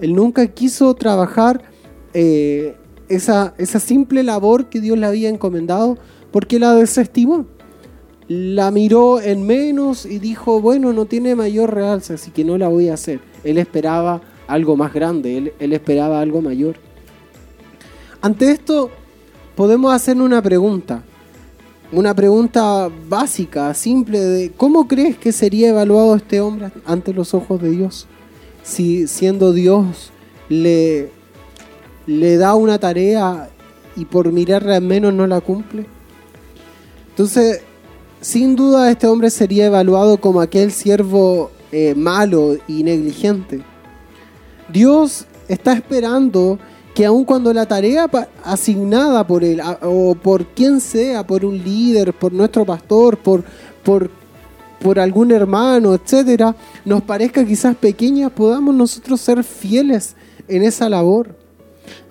[0.00, 1.62] Él nunca quiso trabajar
[2.12, 2.76] eh,
[3.08, 5.98] esa, esa simple labor que Dios le había encomendado
[6.30, 7.46] porque la desestimó.
[8.28, 12.68] la miró en menos y dijo, bueno, no tiene mayor realce, así que no la
[12.68, 13.20] voy a hacer.
[13.42, 16.76] Él esperaba algo más grande, él, él esperaba algo mayor.
[18.20, 18.90] Ante esto,
[19.54, 21.02] podemos hacer una pregunta.
[21.90, 27.62] Una pregunta básica, simple, de ¿cómo crees que sería evaluado este hombre ante los ojos
[27.62, 28.06] de Dios?
[28.62, 30.10] Si siendo Dios
[30.50, 31.10] le,
[32.08, 33.50] le da una tarea
[33.94, 35.84] y por mirarla en menos no la cumple.
[37.10, 37.60] Entonces,
[38.22, 43.60] sin duda este hombre sería evaluado como aquel siervo eh, malo y negligente.
[44.72, 46.58] Dios está esperando
[46.94, 48.08] que aun cuando la tarea
[48.42, 53.44] asignada por él o por quien sea, por un líder, por nuestro pastor, por,
[53.84, 54.10] por,
[54.80, 60.16] por algún hermano, etcétera, nos parezca quizás pequeña, podamos nosotros ser fieles
[60.48, 61.37] en esa labor.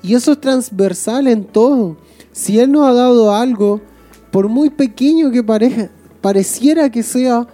[0.03, 1.97] Y eso es transversal en todo.
[2.31, 3.81] Si Él nos ha dado algo,
[4.31, 5.43] por muy pequeño que
[6.21, 7.47] pareciera que sea,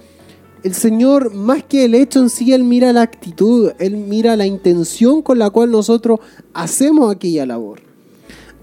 [0.64, 4.46] el Señor, más que el hecho en sí, Él mira la actitud, Él mira la
[4.46, 6.20] intención con la cual nosotros
[6.54, 7.82] hacemos aquella labor.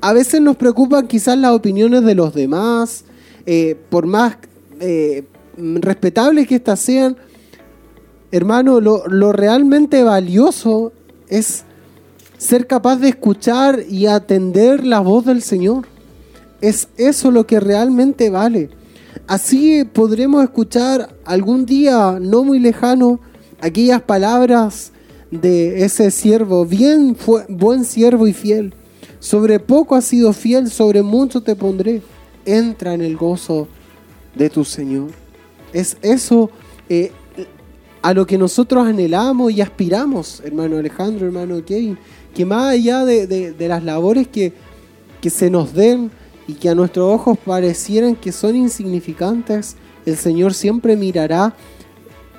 [0.00, 3.04] A veces nos preocupan quizás las opiniones de los demás,
[3.44, 4.38] eh, por más
[4.80, 5.24] eh,
[5.56, 7.16] respetables que éstas sean.
[8.32, 10.92] Hermano, lo, lo realmente valioso
[11.28, 11.64] es
[12.40, 15.86] ser capaz de escuchar y atender la voz del Señor.
[16.62, 18.70] Es eso lo que realmente vale.
[19.26, 23.20] Así podremos escuchar algún día no muy lejano
[23.60, 24.90] aquellas palabras
[25.30, 27.14] de ese siervo, bien
[27.50, 28.72] buen siervo y fiel.
[29.18, 32.00] Sobre poco has sido fiel, sobre mucho te pondré.
[32.46, 33.68] Entra en el gozo
[34.34, 35.10] de tu Señor.
[35.74, 36.50] Es eso
[36.88, 37.12] eh,
[38.00, 41.98] a lo que nosotros anhelamos y aspiramos, hermano Alejandro, hermano Kevin
[42.34, 44.52] que más allá de, las labores que,
[45.20, 46.10] que se nos den
[46.46, 51.54] y que a nuestros ojos parecieran que son insignificantes, el Señor siempre mirará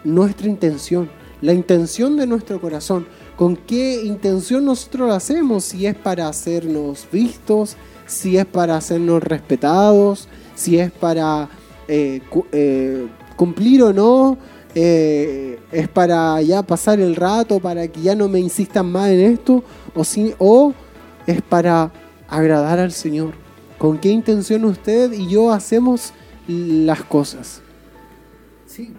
[0.04, 1.10] nuestra intención,
[1.42, 3.06] la intención de nuestro corazón.
[3.36, 5.66] ¿Con qué intención nosotros lo hacemos?
[5.66, 7.76] Si es para hacernos vistos,
[8.06, 11.50] si es para hacernos respetados, si es para
[11.88, 14.38] eh, eh, cumplir o no
[14.76, 19.20] eh, es para ya pasar el rato, para que ya no me insistan más en
[19.20, 19.64] esto,
[19.96, 20.74] o, si, o
[21.28, 21.92] es para
[22.28, 23.34] agradar al Señor.
[23.78, 26.14] ¿Con qué intención usted y yo hacemos
[26.48, 27.62] las cosas?
[28.66, 28.94] Sí,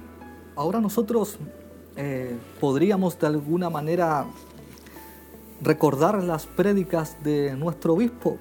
[0.57, 1.39] ahora nosotros
[1.97, 4.27] eh, podríamos de alguna manera
[5.61, 8.39] recordar las prédicas de nuestro obispo.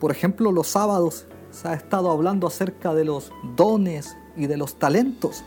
[0.00, 4.76] Por ejemplo, los sábados se ha estado hablando acerca de los dones y de los
[4.76, 5.44] talentos.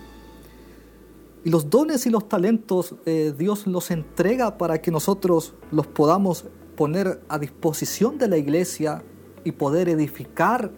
[1.46, 6.46] Y los dones y los talentos eh, Dios los entrega para que nosotros los podamos
[6.76, 9.04] poner a disposición de la iglesia
[9.44, 10.72] y poder edificar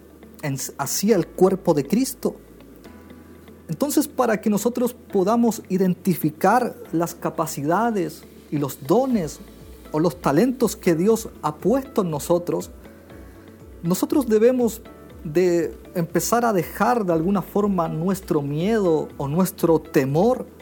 [0.76, 2.36] así el cuerpo de Cristo.
[3.70, 9.40] Entonces, para que nosotros podamos identificar las capacidades y los dones
[9.90, 12.70] o los talentos que Dios ha puesto en nosotros,
[13.82, 14.82] nosotros debemos
[15.24, 20.57] de empezar a dejar de alguna forma nuestro miedo o nuestro temor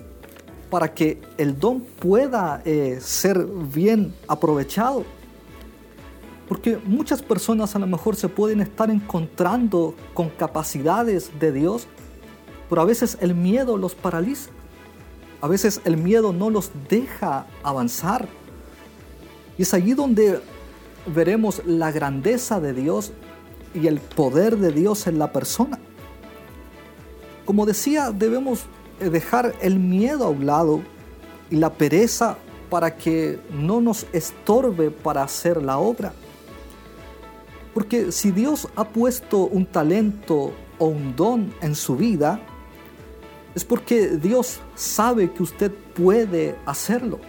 [0.77, 5.07] para que el don pueda eh, ser bien aprovechado.
[6.49, 11.87] Porque muchas personas a lo mejor se pueden estar encontrando con capacidades de Dios,
[12.69, 14.51] pero a veces el miedo los paraliza.
[15.41, 18.29] A veces el miedo no los deja avanzar.
[19.57, 20.43] Y es allí donde
[21.07, 23.15] veremos la grandeza de Dios
[23.73, 25.79] y el poder de Dios en la persona.
[27.47, 28.67] Como decía, debemos
[29.01, 30.81] dejar el miedo a un lado
[31.51, 32.37] y la pereza
[32.71, 36.13] para que no nos estorbe para hacer la obra.
[37.75, 42.41] Porque si Dios ha puesto un talento o un don en su vida,
[43.55, 47.21] es porque Dios sabe que usted puede hacerlo.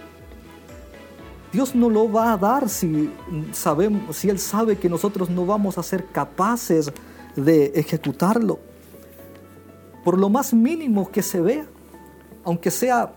[1.51, 3.11] Dios no lo va a dar si,
[3.53, 6.91] sabemos, si Él sabe que nosotros no vamos a ser capaces
[7.35, 8.59] de ejecutarlo
[10.07, 11.65] por lo más mínimo que se vea,
[12.45, 13.13] aunque sea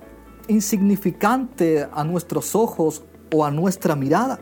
[0.49, 4.41] insignificante a nuestros ojos o a nuestra mirada.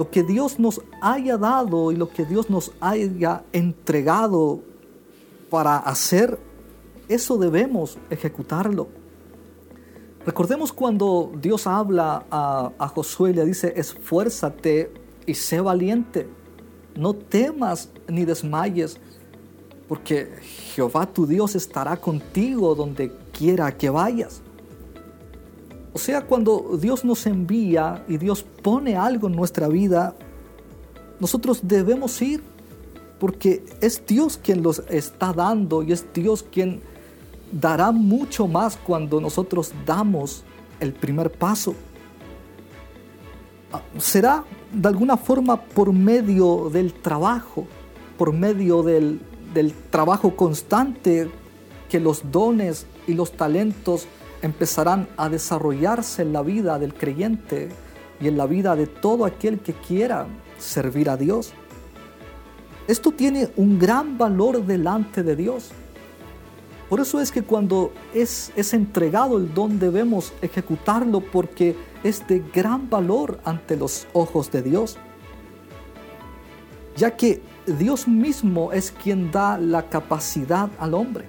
[0.00, 4.64] Lo que Dios nos haya dado y lo que Dios nos haya entregado
[5.48, 6.40] para hacer,
[7.06, 8.88] eso debemos ejecutarlo.
[10.26, 14.92] Recordemos cuando Dios habla a, a Josué, le dice, esfuérzate
[15.24, 16.28] y sé valiente,
[16.96, 18.98] no temas ni desmayes,
[19.88, 20.28] porque
[20.74, 24.42] Jehová tu Dios estará contigo donde quiera que vayas.
[25.92, 30.14] O sea, cuando Dios nos envía y Dios pone algo en nuestra vida,
[31.20, 32.42] nosotros debemos ir
[33.18, 36.82] porque es Dios quien los está dando y es Dios quien
[37.50, 40.44] dará mucho más cuando nosotros damos
[40.80, 41.74] el primer paso.
[43.72, 47.66] Ah, será de alguna forma por medio del trabajo,
[48.18, 49.20] por medio del,
[49.56, 51.30] del trabajo constante
[51.88, 54.06] que los dones y los talentos
[54.42, 57.70] empezarán a desarrollarse en la vida del creyente
[58.20, 60.26] y en la vida de todo aquel que quiera
[60.58, 61.54] servir a Dios.
[62.86, 65.70] Esto tiene un gran valor delante de Dios.
[66.90, 72.44] Por eso es que cuando es, es entregado el don debemos ejecutarlo porque es de
[72.52, 74.98] gran valor ante los ojos de Dios.
[76.94, 81.24] Ya que Dios mismo es quien da la capacidad al hombre.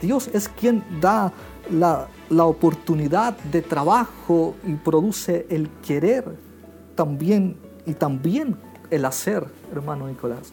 [0.00, 1.32] Dios es quien da
[1.70, 6.24] la, la oportunidad de trabajo y produce el querer
[6.94, 7.56] también
[7.86, 8.56] y también
[8.90, 10.52] el hacer, hermano Nicolás.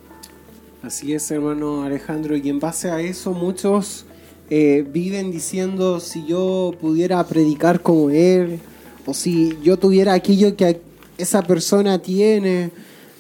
[0.84, 4.06] Así es, hermano Alejandro, y en base a eso muchos
[4.50, 8.60] eh, viven diciendo si yo pudiera predicar como él,
[9.06, 10.82] o si yo tuviera aquello que
[11.18, 12.72] esa persona tiene,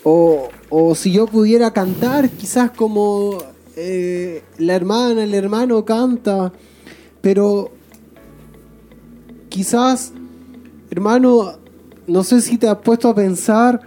[0.04, 3.38] o, o si yo pudiera cantar quizás como
[3.76, 6.52] eh, la hermana, el hermano canta,
[7.22, 7.72] pero
[9.50, 10.14] quizás,
[10.90, 11.54] hermano,
[12.08, 13.82] no sé si te has puesto a pensar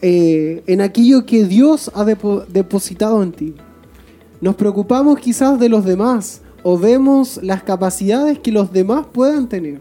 [0.00, 3.54] eh, en aquello que Dios ha depositado en ti.
[4.40, 9.80] Nos preocupamos quizás de los demás o vemos las capacidades que los demás puedan tener.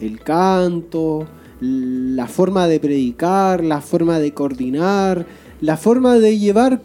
[0.00, 1.26] El canto,
[1.60, 5.26] la forma de predicar, la forma de coordinar,
[5.60, 6.80] la forma de llevar,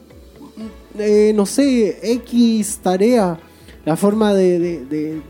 [0.99, 3.39] eh, no sé, X tarea,
[3.85, 5.21] la forma de,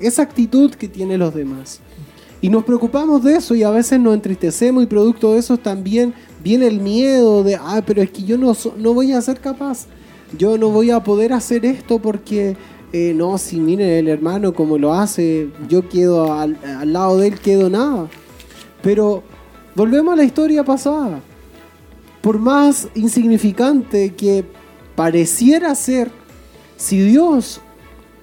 [0.00, 1.80] esa actitud que tienen los demás.
[2.40, 6.12] Y nos preocupamos de eso y a veces nos entristecemos y producto de eso también
[6.42, 9.86] viene el miedo de, ah, pero es que yo no, no voy a ser capaz,
[10.36, 12.54] yo no voy a poder hacer esto porque,
[12.92, 17.28] eh, no, si miren el hermano como lo hace, yo quedo al, al lado de
[17.28, 18.08] él, quedo nada.
[18.84, 19.22] Pero
[19.74, 21.20] volvemos a la historia pasada.
[22.20, 24.44] Por más insignificante que
[24.94, 26.10] pareciera ser,
[26.76, 27.60] si Dios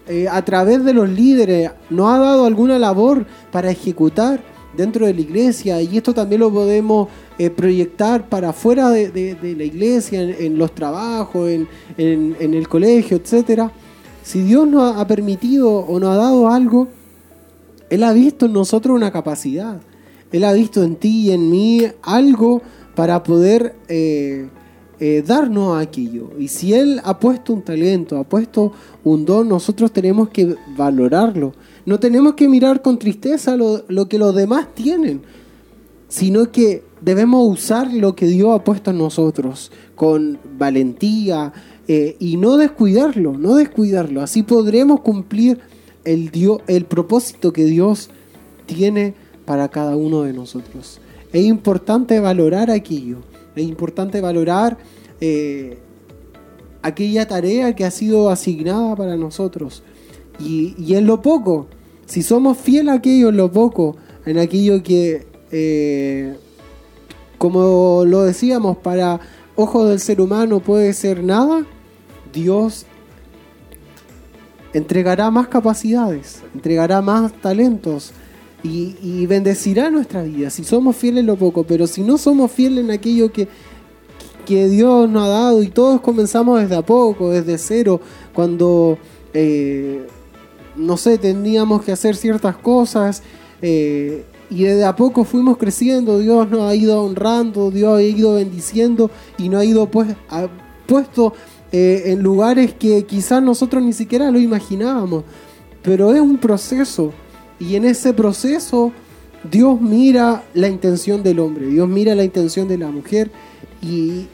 [0.07, 4.41] eh, a través de los líderes nos ha dado alguna labor para ejecutar
[4.75, 9.63] dentro de la iglesia y esto también lo podemos eh, proyectar para afuera de, la
[9.63, 11.67] iglesia, en, los trabajos, en,
[12.39, 13.69] el colegio, etc.
[14.23, 16.87] Si Dios nos ha permitido o nos ha dado algo,
[17.89, 19.81] Él ha visto en nosotros una capacidad.
[20.31, 22.61] Él ha visto en ti y en mí algo
[22.95, 24.47] para poder eh,
[24.99, 26.29] eh, darnos aquello.
[26.37, 28.71] Y si Él ha puesto un talento, ha puesto
[29.03, 31.53] un don, nosotros tenemos que valorarlo.
[31.85, 35.23] No tenemos que mirar con tristeza lo, que los demás tienen,
[36.07, 41.51] sino que debemos usar lo que Dios ha puesto en nosotros con valentía
[41.87, 44.21] eh, y no descuidarlo, no descuidarlo.
[44.21, 45.59] Así podremos cumplir
[46.05, 48.11] el, Dios, el propósito que Dios
[48.67, 49.15] tiene
[49.45, 50.99] para cada uno de nosotros.
[51.31, 53.19] Es importante valorar aquello
[53.55, 54.77] es importante valorar
[55.19, 55.77] eh,
[56.81, 59.83] aquella tarea que ha sido asignada para nosotros.
[60.39, 61.67] Y, en lo poco,
[62.05, 66.35] si somos fieles a aquello en lo poco, en aquello que, eh,
[67.37, 69.19] como lo decíamos, para
[69.55, 71.65] ojos del ser humano puede ser nada,
[72.33, 72.85] Dios
[74.73, 78.13] entregará más capacidades, entregará más talentos,
[78.63, 80.49] y, bendecirá nuestra vida.
[80.49, 83.47] Si somos fieles lo poco, pero si no somos fieles en aquello que,
[84.45, 87.99] que Dios nos ha dado y todos comenzamos desde a poco, desde cero,
[88.33, 88.97] cuando,
[89.33, 90.05] eh,
[90.75, 93.23] no sé, teníamos que hacer ciertas cosas
[93.61, 98.35] eh, y desde a poco fuimos creciendo, Dios nos ha ido honrando, Dios ha ido
[98.35, 100.09] bendiciendo y nos ha ido pues,
[100.85, 101.33] puesto
[101.71, 105.23] eh, en lugares que quizás nosotros ni siquiera lo imaginábamos,
[105.81, 107.13] pero es un proceso
[107.61, 108.91] y en ese proceso
[109.49, 113.31] Dios mira la intención del hombre, Dios mira la intención de la mujer
[113.81, 114.27] y,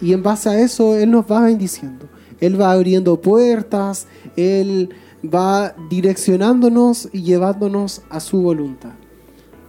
[0.00, 2.08] en base a eso Él nos va bendiciendo.
[2.40, 4.06] Él va abriendo puertas,
[4.36, 4.90] Él
[5.22, 8.92] va direccionándonos y llevándonos a su voluntad.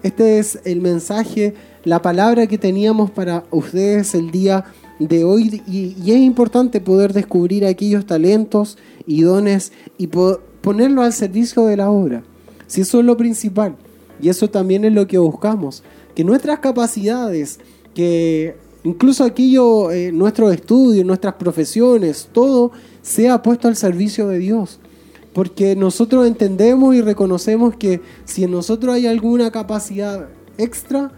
[0.04, 1.54] Este es el mensaje,
[1.84, 4.66] la palabra que teníamos para ustedes el día
[5.00, 11.66] de hoy y, es importante poder descubrir aquellos talentos y dones y ponerlos al servicio
[11.66, 12.24] de la obra.
[12.72, 13.76] Si eso es lo principal.
[14.22, 15.84] Y eso también es lo que buscamos.
[16.16, 17.60] Que nuestras capacidades,
[17.94, 18.56] que
[18.86, 24.80] incluso aquello, eh, nuestros estudios, nuestras profesiones, todo sea puesto al servicio de Dios.
[25.34, 31.12] Porque nosotros entendemos y reconocemos que si en nosotros hay alguna capacidad extra,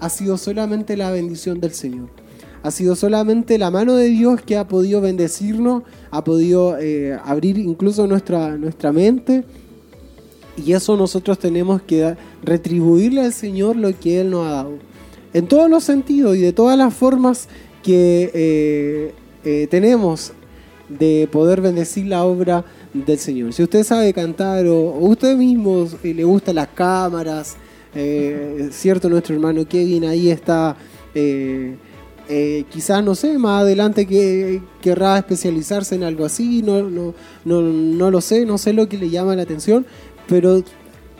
[0.00, 2.08] ha sido solamente la bendición del Señor.
[2.62, 7.58] ha sido solamente la mano de Dios que ha podido bendecirnos, ha podido eh, abrir
[7.58, 9.44] incluso nuestra, nuestra mente.
[10.56, 14.78] Y eso nosotros tenemos que retribuirle al Señor lo que Él nos ha dado.
[15.32, 17.48] En todos los sentidos y de todas las formas
[17.82, 20.32] que eh, eh, tenemos
[20.88, 23.52] de poder bendecir la obra del Señor.
[23.52, 27.56] Si usted sabe cantar o, usted mismo le gustan las cámaras,
[28.70, 30.76] cierto, nuestro hermano Kevin ahí está
[32.26, 37.12] eh, quizás, no sé, más adelante que querrá especializarse en algo así, no, no,
[37.44, 39.84] no, lo sé, no sé lo que le llama la atención,
[40.26, 40.62] pero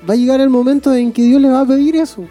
[0.09, 2.25] va a llegar el momento en que Dios le va a pedir eso.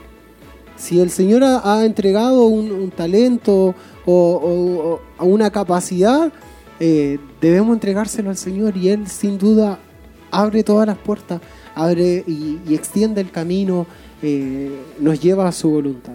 [0.75, 6.31] Si el Señor ha, entregado un, talento o, una capacidad,
[6.79, 9.79] eh, debemos entregárselo al Señor y Él sin duda
[10.31, 11.41] abre todas las puertas,
[11.75, 13.85] abre y, extiende el camino,
[14.21, 16.13] eh, nos lleva a su voluntad.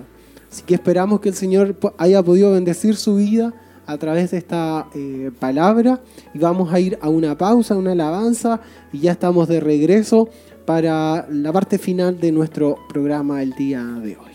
[0.50, 3.54] Así que esperamos que el Señor haya podido bendecir su vida
[3.86, 6.00] a través de esta eh, palabra
[6.34, 8.61] y vamos a ir a una pausa, una alabanza
[8.92, 10.28] y ya estamos de regreso
[10.69, 14.33] para la parte final de nuestro programa el día de hoy.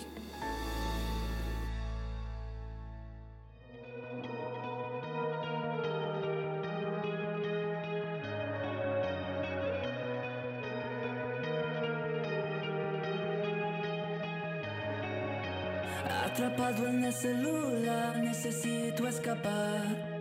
[16.25, 20.12] Atrapado en el celular, necesito escapar.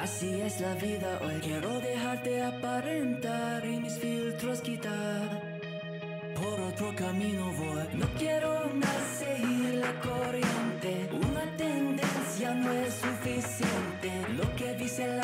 [0.00, 1.40] Así es la vida hoy.
[1.40, 5.42] Quiero dejarte aparentar y mis filtros quitar.
[6.34, 7.86] Por otro camino voy.
[7.94, 11.08] No quiero más seguir la corriente.
[11.12, 14.10] Una tendencia no es suficiente.
[14.36, 15.22] Lo que dice la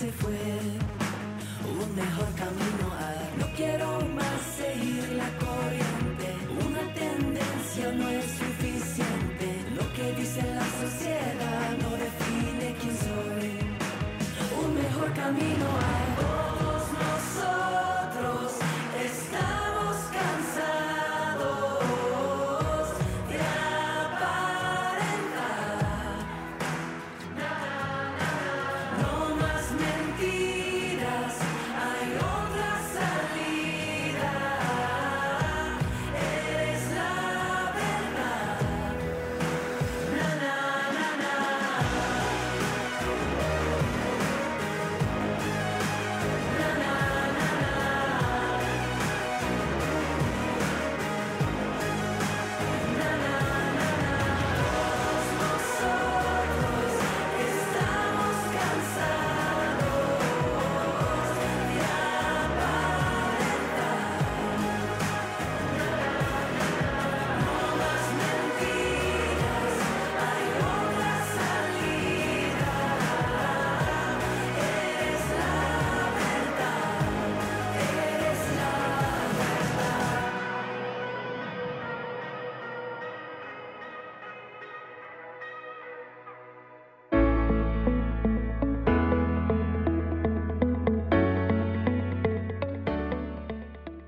[0.00, 0.39] se fue.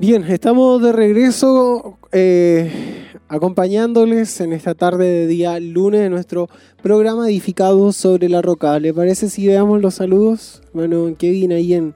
[0.03, 6.48] Bien, estamos de regreso eh, acompañándoles en esta tarde de día lunes de nuestro
[6.82, 8.80] programa edificado sobre la roca.
[8.80, 10.61] ¿Le parece si veamos los saludos?
[10.72, 11.94] Bueno, Kevin ahí en,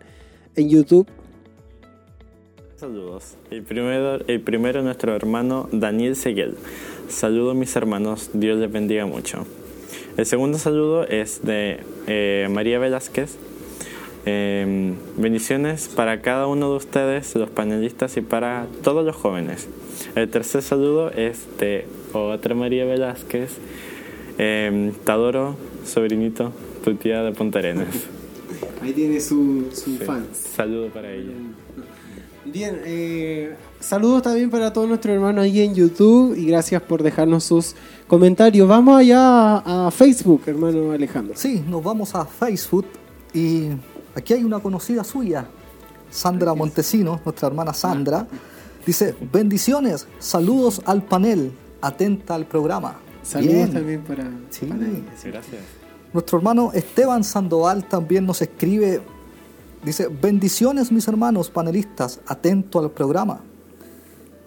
[0.55, 1.09] en YouTube.
[2.77, 3.35] Saludos.
[3.51, 6.55] El primero, el primero nuestro hermano Daniel Seguel.
[7.09, 9.45] Saludos mis hermanos, Dios les bendiga mucho.
[10.17, 13.37] El segundo saludo es de eh, María Velázquez.
[14.29, 19.69] Eh, bendiciones para cada uno de ustedes, los panelistas y para todos los jóvenes.
[20.17, 23.53] El tercer saludo es de otra María Velázquez.
[24.39, 26.53] Eh, te adoro, sobrinito,
[26.85, 27.87] tu tía de Punta Arenas.
[28.83, 29.99] Ahí tiene su, su Sí.
[30.05, 30.37] fans.
[30.37, 31.33] Saludo para ella.
[32.45, 37.43] Bien, eh, saludos también para todos nuestros hermanos ahí en YouTube y gracias por dejarnos
[37.45, 37.75] sus
[38.07, 38.69] comentarios.
[38.69, 39.19] Vamos allá
[39.59, 41.35] a, a Facebook, hermano Alejandro.
[41.37, 42.87] Sí, nos vamos a Facebook
[43.35, 43.71] y
[44.17, 45.47] aquí hay una conocida suya,
[46.11, 48.27] Sandra Montesinos, nuestra hermana Sandra.
[48.85, 52.97] Dice, bendiciones, saludos al panel, atenta al programa.
[53.23, 53.73] Saludos Bien.
[53.73, 54.67] también para, Sí.
[54.67, 55.29] para ella, sí.
[55.29, 55.61] Gracias.
[56.13, 59.03] Nuestro hermano Esteban Sandoval también nos escribe,
[59.85, 63.41] dice, bendiciones mis hermanos panelistas, atento al programa.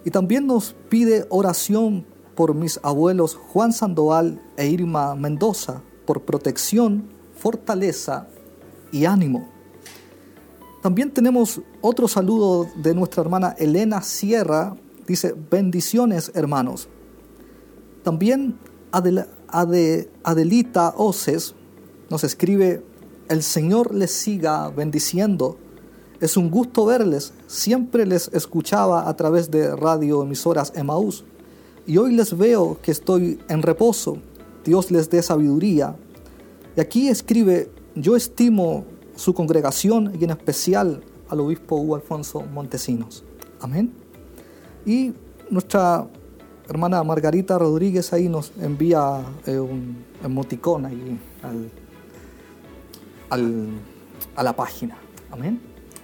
[0.04, 7.04] Y también nos pide oración por mis abuelos Juan Sandoval e Irma Mendoza, por protección,
[7.36, 8.26] fortaleza
[8.90, 9.49] y ánimo.
[10.82, 14.76] También tenemos otro saludo de nuestra hermana Elena Sierra,
[15.06, 16.88] dice, bendiciones hermanos.
[18.02, 18.58] También
[19.52, 21.54] Adelita Oces
[22.08, 22.82] nos escribe,
[23.28, 25.58] el Señor les siga bendiciendo.
[26.18, 27.32] Es un gusto verles.
[27.46, 31.24] Siempre les escuchaba a través de radio emisoras Emaús.
[31.86, 34.18] Y hoy les veo que estoy en reposo.
[34.64, 35.94] Dios les dé sabiduría.
[36.76, 38.84] Y aquí escribe, yo estimo
[39.20, 43.22] su congregación y en especial al obispo Hugo Alfonso Montesinos.
[43.60, 43.92] Amén.
[44.86, 45.12] Y
[45.50, 46.06] nuestra
[46.68, 51.70] hermana Margarita Rodríguez ahí nos envía eh, un emoticón ahí al,
[53.28, 53.68] al-
[54.36, 54.96] a la página.
[55.30, 55.60] Amén.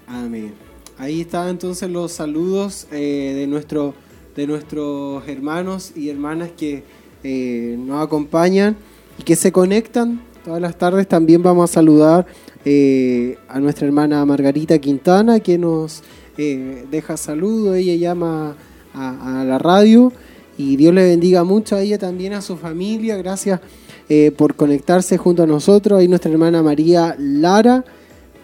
[0.07, 0.55] Amén.
[0.99, 3.95] Ahí están entonces los saludos eh, de, nuestro,
[4.35, 6.85] de nuestros hermanos y hermanas que
[7.25, 8.77] eh, nos acompañan
[9.19, 11.09] y que se conectan todas las tardes.
[11.09, 12.27] También vamos a saludar
[12.69, 16.03] eh, a nuestra hermana Margarita Quintana que nos
[16.37, 17.77] eh, deja saludos.
[17.77, 18.57] Ella llama
[18.93, 20.13] a, la radio
[20.59, 23.17] y Dios le bendiga mucho a ella también, a su familia.
[23.17, 23.61] Gracias
[24.09, 26.01] eh, por conectarse junto a nosotros.
[26.01, 27.85] Ahí nuestra hermana María Lara.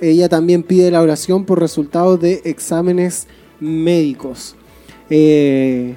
[0.01, 3.27] Ella también pide la oración por resultados de exámenes
[3.59, 4.55] médicos.
[5.11, 5.97] Eh,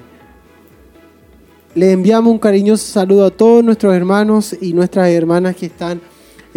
[1.76, 6.00] le enviamos un cariñoso saludo a todos nuestros hermanos y nuestras hermanas que están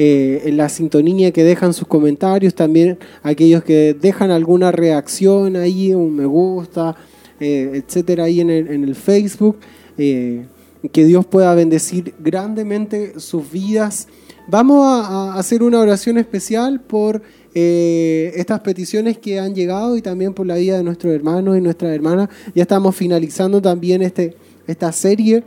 [0.02, 6.16] eh, la sintonía, que dejan sus comentarios, también aquellos que dejan alguna reacción ahí, un
[6.16, 6.96] me gusta,
[7.40, 9.58] eh, etcétera, ahí en el, en el Facebook.
[9.98, 10.46] Eh,
[10.94, 14.08] que Dios pueda bendecir grandemente sus vidas.
[14.48, 17.22] Vamos a, a hacer una oración especial por
[17.54, 21.62] eh, estas peticiones que han llegado y también por la vida de nuestros hermanos y
[21.62, 22.30] nuestras hermanas.
[22.56, 24.36] Ya estamos finalizando también este,
[24.68, 25.44] esta serie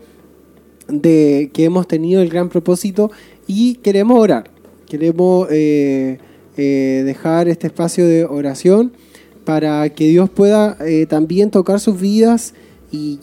[0.88, 3.10] de que hemos tenido el gran propósito
[3.52, 4.50] y queremos orar.
[4.88, 6.18] Queremos eh,
[6.56, 8.92] eh, dejar este espacio de oración
[9.44, 12.54] para que Dios pueda eh, también tocar sus vidas
[12.90, 13.18] y,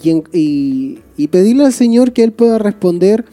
[1.17, 3.25] y pedirle al Señor que Él pueda responder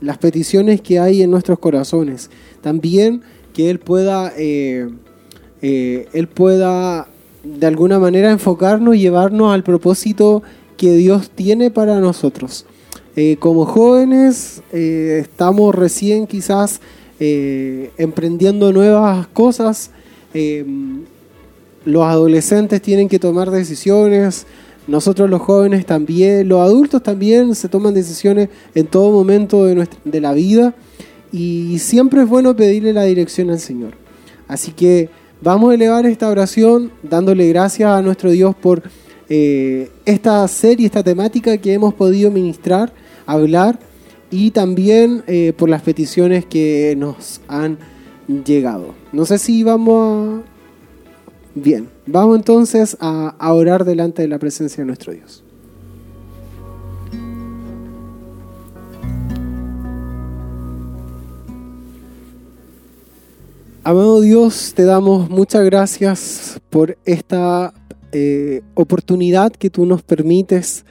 [0.00, 2.30] las peticiones que hay en nuestros corazones.
[2.62, 3.20] También
[3.52, 4.88] que Él pueda, Él
[6.32, 7.08] pueda
[7.42, 10.42] de alguna manera enfocarnos y llevarnos al propósito
[10.78, 12.64] que Dios tiene para nosotros.
[13.16, 16.80] Eh, como jóvenes eh, estamos recién quizás
[17.20, 19.90] eh, emprendiendo nuevas cosas.
[21.84, 24.46] Los adolescentes tienen que tomar decisiones,
[24.88, 30.00] nosotros los jóvenes también, los adultos también se toman decisiones en todo momento de, nuestra-
[30.04, 30.74] de la vida
[31.30, 33.92] y siempre es bueno pedirle la dirección al Señor.
[34.48, 35.08] Así que
[35.40, 38.82] vamos a elevar esta oración dándole gracias a nuestro Dios por
[39.28, 42.92] esta serie, esta temática que hemos podido ministrar,
[43.26, 43.78] hablar
[44.30, 47.78] y también eh, por las peticiones que nos han
[48.44, 48.94] llegado.
[49.12, 50.54] No sé si vamos a...
[51.54, 55.44] Bien, vamos entonces a, orar delante de la presencia de nuestro Dios.
[63.84, 67.72] Amado Dios, te damos muchas gracias por esta
[68.10, 70.84] eh, oportunidad que tú nos permites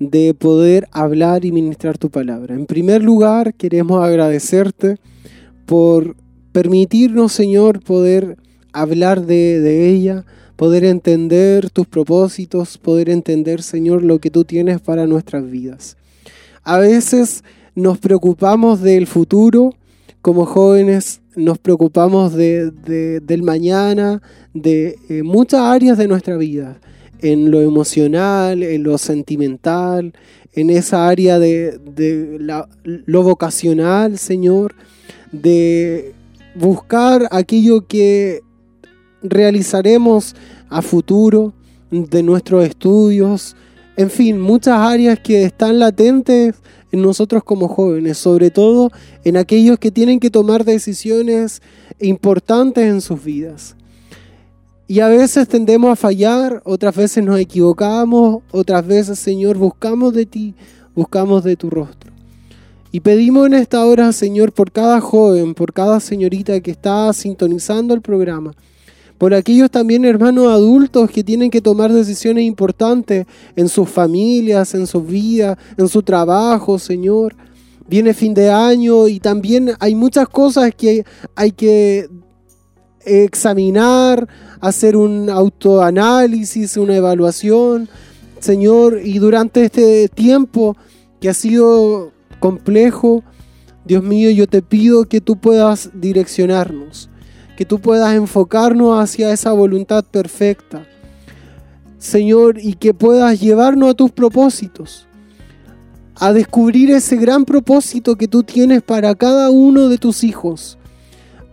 [0.00, 2.54] de poder hablar y ministrar tu palabra.
[2.54, 4.96] En primer lugar, queremos agradecerte
[5.66, 6.16] por
[6.52, 8.36] permitirnos, Señor, poder
[8.72, 10.24] hablar de, ella,
[10.56, 15.96] poder entender tus propósitos, poder entender, Señor, lo que tú tienes para nuestras vidas.
[16.64, 17.44] A veces
[17.74, 19.74] nos preocupamos del futuro,
[20.22, 22.70] como jóvenes nos preocupamos de-
[23.20, 24.22] del mañana,
[24.54, 26.80] de eh, muchas áreas de nuestra vida,
[27.22, 30.12] en lo emocional, en lo sentimental,
[30.52, 34.74] en esa área de, de la- lo vocacional, Señor,
[35.32, 36.12] de
[36.54, 38.40] buscar aquello que
[39.22, 40.34] realizaremos
[40.68, 41.52] a futuro
[41.90, 43.56] de nuestros estudios,
[43.96, 46.54] En fin, muchas áreas que están latentes
[46.90, 48.90] en nosotros como jóvenes, sobre todo
[49.24, 51.60] en aquellos que tienen que tomar decisiones
[52.00, 53.76] importantes en sus vidas.
[54.90, 60.26] Y a veces tendemos a fallar, otras veces nos equivocamos, otras veces, Señor, buscamos de
[60.26, 60.52] ti,
[60.96, 62.10] buscamos de tu rostro.
[62.90, 67.94] Y pedimos en esta hora, Señor, por cada joven, por cada señorita que está sintonizando
[67.94, 68.52] el programa,
[69.16, 74.88] por aquellos también hermanos adultos que tienen que tomar decisiones importantes en sus familias, en
[74.88, 77.36] sus vidas, en su trabajo, Señor.
[77.86, 81.04] Viene fin de año y también hay muchas cosas que
[81.36, 82.08] hay que
[83.04, 84.28] examinar,
[84.60, 87.88] hacer un autoanálisis, una evaluación,
[88.40, 90.76] Señor, y durante este tiempo
[91.20, 93.22] que ha sido complejo,
[93.84, 97.10] Dios mío, yo te pido que tú puedas direccionarnos
[97.60, 100.86] que tú puedas enfocarnos hacia esa voluntad perfecta.
[101.98, 105.06] Señor, y que puedas llevarnos a tus propósitos,
[106.14, 110.78] a descubrir ese gran propósito que tú tienes para cada uno de tus hijos,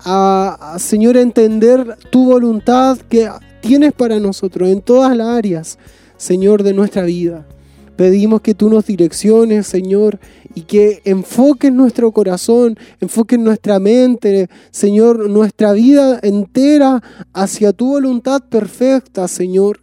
[0.03, 3.29] a, Señor, entender tu voluntad que
[3.61, 5.77] tienes para nosotros en todas las áreas,
[6.17, 7.45] Señor, de nuestra vida.
[7.95, 10.19] Pedimos que tú nos direcciones, Señor,
[10.53, 17.01] y que enfoques nuestro corazón, enfoques nuestra mente, Señor, nuestra vida entera
[17.33, 19.81] hacia tu voluntad perfecta, Señor.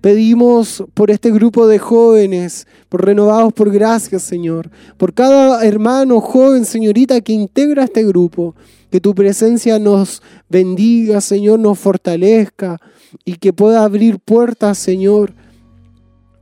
[0.00, 6.64] Pedimos por este grupo de jóvenes, por renovados por gracias, Señor, por cada hermano, joven,
[6.64, 8.54] señorita que integra este grupo,
[8.90, 12.80] que tu presencia nos bendiga, Señor, nos fortalezca
[13.24, 15.34] y que pueda abrir puertas, Señor,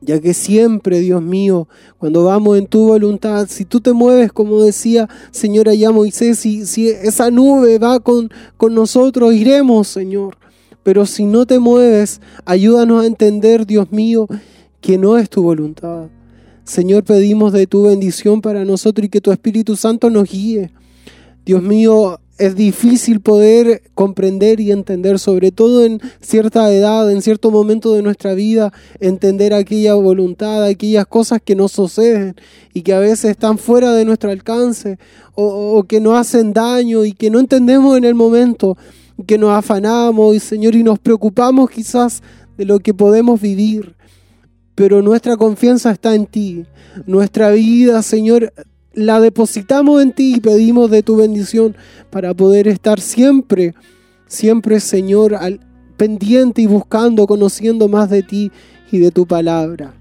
[0.00, 1.68] ya que siempre, Dios mío,
[1.98, 6.66] cuando vamos en tu voluntad, si tú te mueves, como decía Señor allá Moisés, si,
[6.66, 10.36] si esa nube va con, con nosotros, iremos, Señor.
[10.82, 14.28] Pero si no te mueves, ayúdanos a entender, Dios mío,
[14.80, 16.08] que no es tu voluntad.
[16.62, 20.70] Señor, pedimos de tu bendición para nosotros y que tu Espíritu Santo nos guíe.
[21.44, 27.50] Dios mío, es difícil poder comprender y entender, sobre todo en cierta edad, en cierto
[27.50, 32.36] momento de nuestra vida, entender aquella voluntad, aquellas cosas que nos suceden
[32.74, 34.98] y que a veces están fuera de nuestro alcance
[35.34, 38.76] o, que nos hacen daño y que no entendemos en el momento,
[39.26, 42.22] que nos afanamos y Señor y nos preocupamos quizás
[42.56, 43.94] de lo que podemos vivir.
[44.74, 46.66] Pero nuestra confianza está en ti.
[47.06, 48.52] Nuestra vida, Señor,
[48.96, 51.76] la depositamos en ti y pedimos de tu bendición
[52.10, 53.74] para poder estar siempre,
[54.26, 55.60] siempre, Señor, al,
[55.96, 58.50] pendiente y buscando, conociendo más de ti
[58.90, 59.94] y de tu palabra.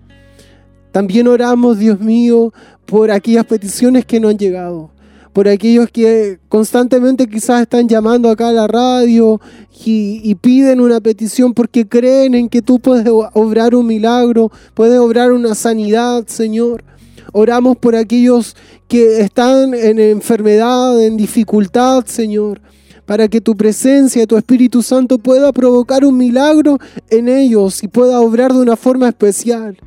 [0.92, 2.54] También oramos, Dios mío,
[2.86, 4.92] por aquellas peticiones que no han llegado,
[5.34, 9.42] por aquellos que constantemente quizás están llamando acá a la radio
[9.86, 14.98] y, y, piden una petición porque creen en que tú puedes obrar un milagro, puedes
[15.00, 16.86] obrar una sanidad, Señor.
[17.32, 18.56] Oramos por aquellos
[18.88, 22.62] que están en enfermedad, en dificultad, Señor,
[23.06, 28.20] para que tu presencia, tu Espíritu Santo pueda provocar un milagro en ellos y pueda
[28.22, 29.78] obrar de una forma especial.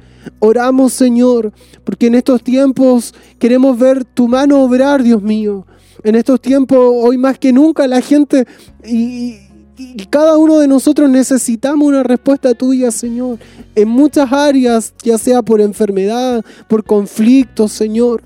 [0.40, 1.52] Oramos, Señor,
[1.84, 5.66] porque en estos tiempos queremos ver tu mano obrar, Dios mío.
[6.04, 8.46] En estos tiempos, hoy más que nunca, la gente
[8.84, 9.36] y,
[9.78, 13.38] y cada uno de nosotros necesitamos una respuesta tuya, Señor,
[13.74, 18.22] en muchas áreas, ya sea por enfermedad, por conflictos, Señor.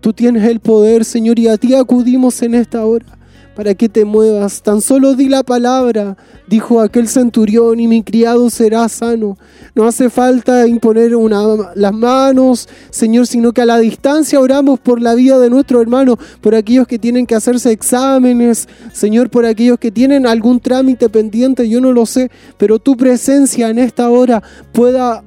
[0.00, 3.18] Tú tienes el poder, Señor, y a ti acudimos en esta hora
[3.54, 4.62] para que te muevas.
[4.62, 9.38] Tan solo di la palabra, dijo aquel centurión, y mi criado será sano.
[9.74, 15.00] No hace falta imponer una, las manos, Señor, sino que a la distancia oramos por
[15.00, 19.78] la vida de nuestro hermano, por aquellos que tienen que hacerse exámenes, Señor, por aquellos
[19.78, 24.42] que tienen algún trámite pendiente, yo no lo sé, pero tu presencia en esta hora
[24.72, 25.22] pueda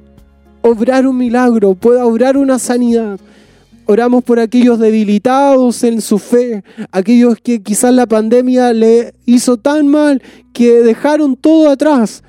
[0.62, 3.18] obrar un milagro, pueda obrar una sanidad.
[3.90, 6.62] Oramos por aquellos debilitados en su fe,
[6.92, 10.22] aquellos que quizás la pandemia le hizo tan mal
[10.52, 12.22] que dejaron todo atrás.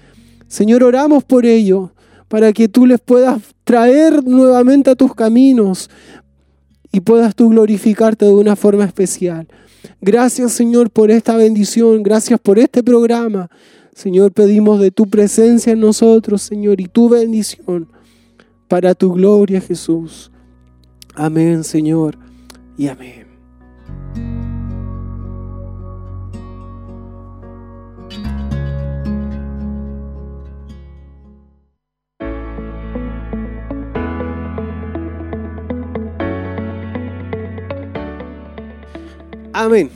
[0.48, 1.90] Señor, oramos por ellos,
[2.30, 5.90] para que tú les puedas traer nuevamente a tus caminos
[6.94, 9.46] y puedas tú glorificarte de una forma especial.
[10.00, 13.50] Gracias, Señor, por esta bendición, gracias por este programa.
[13.94, 17.90] Señor, pedimos de tu presencia en nosotros, Señor, y tu bendición
[18.70, 20.32] para tu gloria, Jesús.
[21.22, 22.18] Amén, Señor,
[22.78, 23.28] y amén.
[39.52, 39.90] Amén.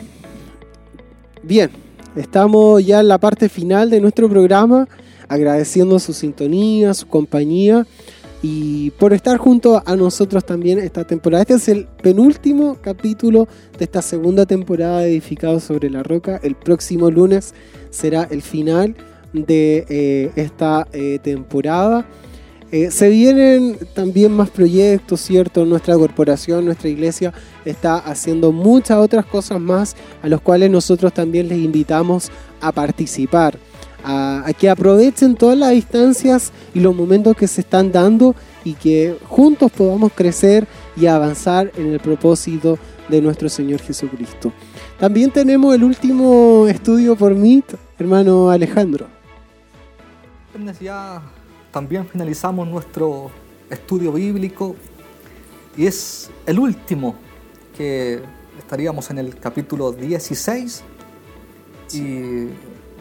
[1.42, 1.72] Bien,
[2.18, 4.90] estamos ya en la parte final de nuestro programa,
[5.30, 7.88] agradeciendo su sintonía, su compañía
[8.44, 11.44] y por estar junto a nosotros también esta temporada.
[11.44, 13.48] Este es el penúltimo capítulo
[13.80, 16.41] de esta segunda temporada de Edificados sobre la Roca.
[16.44, 17.54] El próximo lunes
[17.89, 18.96] será el final
[19.32, 22.06] de eh, esta eh, temporada.
[22.74, 25.64] Eh, se vienen también más proyectos, ¿cierto?
[25.64, 27.32] Nuestra corporación, nuestra iglesia
[27.64, 32.30] está haciendo muchas otras cosas más a los cuales nosotros también les invitamos
[32.60, 33.58] a participar,
[34.04, 38.74] a, a que aprovechen todas las instancias y los momentos que se están dando y
[38.74, 42.78] que juntos podamos crecer y avanzar en el propósito
[43.10, 44.51] de nuestro Señor Jesucristo.
[44.99, 49.08] También tenemos el último estudio por Meet, hermano Alejandro.
[50.80, 51.22] Ya
[51.72, 53.32] también finalizamos nuestro
[53.70, 54.76] estudio bíblico
[55.76, 57.16] y es el último
[57.76, 58.22] que
[58.60, 60.84] estaríamos en el capítulo 16
[61.93, 62.47] y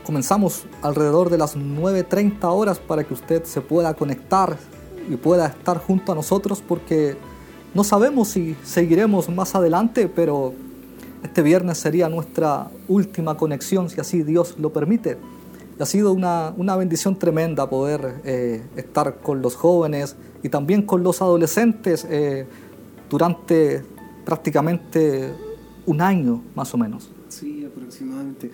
[0.04, 4.56] comenzamos alrededor de las 9.30 horas para que usted se pueda conectar
[5.08, 7.16] y pueda estar junto a nosotros porque
[7.74, 10.54] no sabemos si seguiremos más adelante, pero
[11.22, 15.16] este viernes sería nuestra última conexión, si así Dios lo permite.
[15.78, 20.82] Y ha sido una, una bendición tremenda poder eh, estar con los jóvenes y también
[20.82, 22.46] con los adolescentes eh,
[23.08, 23.82] durante
[24.24, 25.32] prácticamente
[25.86, 27.10] un año más o menos.
[27.28, 28.50] Sí, aproximadamente.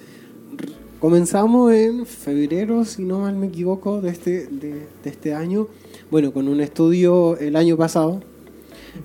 [1.00, 5.68] Comenzamos en febrero, si no mal me equivoco, de este, de, de este año.
[6.10, 8.20] Bueno, con un estudio el año pasado.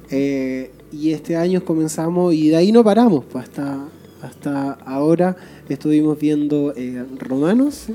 [0.10, 3.26] Eh, y este año comenzamos y de ahí no paramos.
[3.26, 3.86] Pues hasta,
[4.22, 5.36] hasta ahora
[5.70, 7.88] estuvimos viendo eh, Romanos,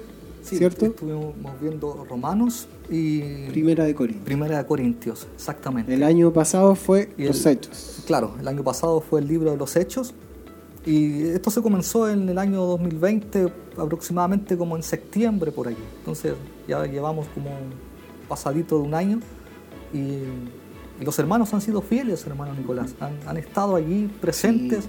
[0.43, 0.87] Sí, ¿cierto?
[0.87, 3.21] Estuvimos viendo Romanos y
[3.51, 4.25] Primera de Corintios.
[4.25, 5.93] Primera de Corintios, exactamente.
[5.93, 8.03] El año pasado fue Los Hechos.
[8.07, 10.15] Claro, el año pasado fue el libro de los Hechos
[10.87, 15.77] y esto se comenzó en el año 2020, aproximadamente como en septiembre por ahí.
[15.99, 16.35] Entonces
[16.67, 17.73] ya llevamos como un
[18.29, 19.21] pasadito de un año
[19.93, 20.19] y,
[21.01, 24.89] los hermanos han sido fieles, hermano Nicolás, han, han estado allí presentes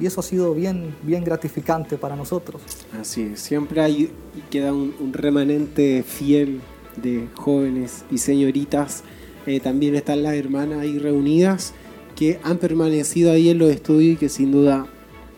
[0.00, 2.62] y eso ha sido bien, bien gratificante para nosotros.
[2.98, 6.62] Así es, siempre hay y queda un, un remanente fiel
[6.96, 9.02] de jóvenes y señoritas.
[9.46, 11.74] Eh, también están las hermanas ahí reunidas
[12.16, 14.86] que han permanecido ahí en los estudios y que sin duda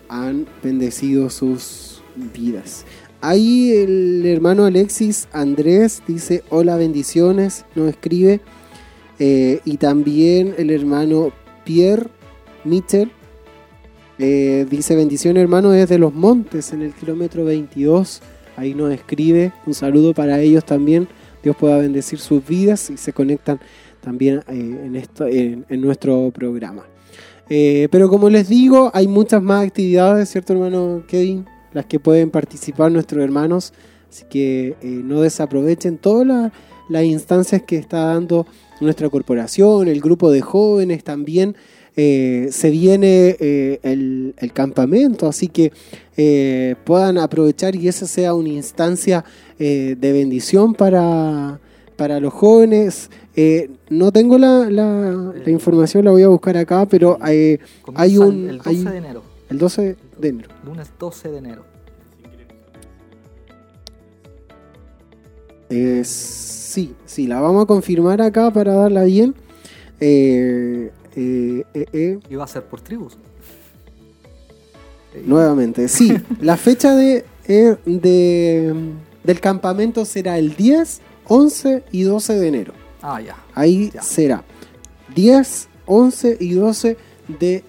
[0.09, 1.88] han bendecido sus
[2.33, 2.85] vidas.
[3.21, 8.41] Ahí el hermano Alexis Andrés dice hola bendiciones, nos escribe.
[9.19, 11.33] Eh, y también el hermano
[11.65, 12.07] Pierre
[12.63, 13.11] Mitchell
[14.21, 18.23] eh, dice bendición hermano desde los montes en el kilómetro 22.
[18.57, 19.53] Ahí nos escribe.
[19.67, 21.09] Un saludo para ellos también.
[21.43, 23.59] Dios pueda bendecir sus vidas y se conectan
[24.01, 26.85] también eh, en, nuestro programa.
[27.49, 31.47] Pero como les digo, hay muchas más actividades, ¿cierto hermano Kevin?
[31.73, 33.73] Las que pueden participar nuestros hermanos.
[34.11, 36.53] Así que eh, no desaprovechen todas las,
[36.89, 38.47] las instancias que está dando
[38.81, 41.57] nuestra corporación, el grupo de jóvenes también.
[42.01, 45.73] Eh, se viene eh, el, el campamento, así que
[46.17, 49.25] eh, puedan aprovechar y esa sea una instancia
[49.59, 51.59] de bendición para,
[51.97, 53.11] para los jóvenes.
[53.91, 57.59] No tengo la, la- la información, la voy a buscar acá, pero hay
[58.19, 58.49] un...
[58.51, 60.49] el 12 hay- de enero, el 12 de enero.
[60.65, 61.65] lunes 12 de enero.
[65.71, 69.35] Eh, sí, sí, la vamos a confirmar acá para darla bien.
[70.01, 73.19] Eh, eh, Y va a ser por tribus.
[75.27, 78.75] nuevamente, sí, la fecha de, de-
[79.25, 82.73] del campamento será el 10, 11 y 12 de enero.
[83.03, 83.37] Ah, ya.
[83.55, 84.03] Ahí Ya.
[84.03, 84.45] será
[85.15, 86.97] 10, 11 y 12
[87.39, 87.63] de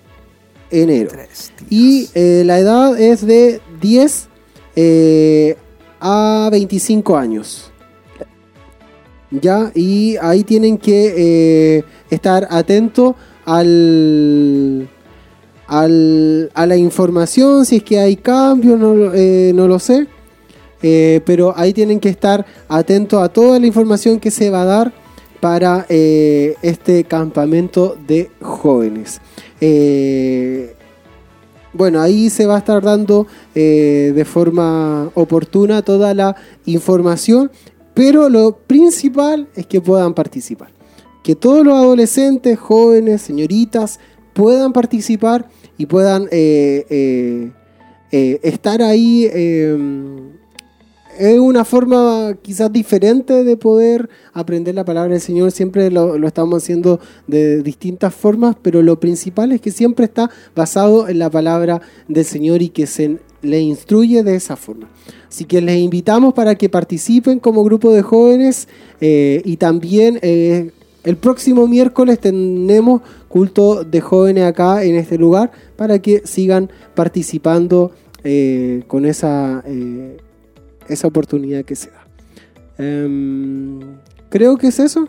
[0.72, 1.11] enero.
[1.70, 4.28] Y eh, la edad es de 10
[4.76, 5.55] eh,
[5.99, 7.72] a 25 años.
[9.32, 11.13] Ya, y ahí tienen que
[11.78, 13.13] eh, estar atentos
[13.45, 14.89] al,
[15.67, 19.11] al- a la información, si es que hay cambios, no, lo-
[19.53, 20.07] no lo sé.
[20.82, 24.93] Pero ahí tienen que estar atentos a toda la información que se va a dar
[25.41, 29.20] para este campamento de jóvenes.
[29.62, 30.76] Eh,
[31.74, 36.36] bueno, ahí se va a estar dando eh, de forma oportuna toda la
[36.66, 37.51] información,
[37.93, 40.70] pero lo principal es que puedan participar.
[41.24, 43.99] Que todos los adolescentes, jóvenes, señoritas
[44.34, 45.47] puedan participar
[45.78, 47.51] y puedan eh,
[48.12, 49.30] estar ahí.
[51.20, 55.51] Es una forma quizás diferente de poder aprender la palabra del Señor.
[55.51, 61.09] Siempre lo, estamos haciendo de distintas formas, pero lo principal es que siempre está basado
[61.09, 64.89] en la palabra del Señor y que se le instruye de esa forma.
[65.28, 68.70] Así que les invitamos para que participen como grupo de jóvenes
[69.01, 70.72] eh, y también eh,
[71.03, 77.91] el próximo miércoles tenemos culto de jóvenes acá en este lugar para que sigan participando
[78.24, 79.63] eh, con esa,
[80.89, 82.05] esa oportunidad que se da.
[82.77, 83.79] Em,
[84.29, 85.07] creo que es eso.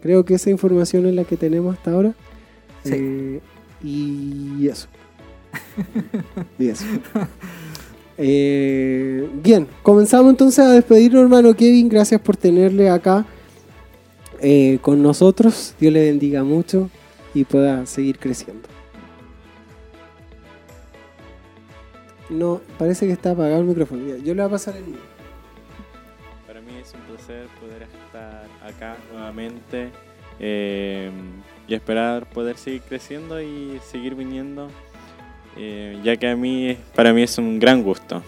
[0.00, 2.14] Creo que esa información es la que tenemos hasta ahora.
[2.84, 2.92] Sí.
[2.94, 3.40] Eh,
[3.82, 4.88] y eso.
[6.58, 6.84] y eso.
[8.18, 11.88] Eh, bien, comenzamos entonces a despedirnos, hermano Kevin.
[11.88, 13.26] Gracias por tenerle acá
[14.40, 15.74] eh, con nosotros.
[15.80, 16.90] Dios le bendiga mucho
[17.34, 18.68] y pueda seguir creciendo.
[22.32, 24.06] No, parece que está apagado el micrófono.
[24.06, 24.96] Ya, Yo le voy a pasar el mío.
[26.46, 29.90] Para mí es un placer poder estar acá nuevamente
[30.40, 31.10] eh,
[31.68, 34.68] y esperar poder seguir creciendo y seguir viniendo,
[35.56, 38.22] eh, ya que a mí, para mí es un gran gusto.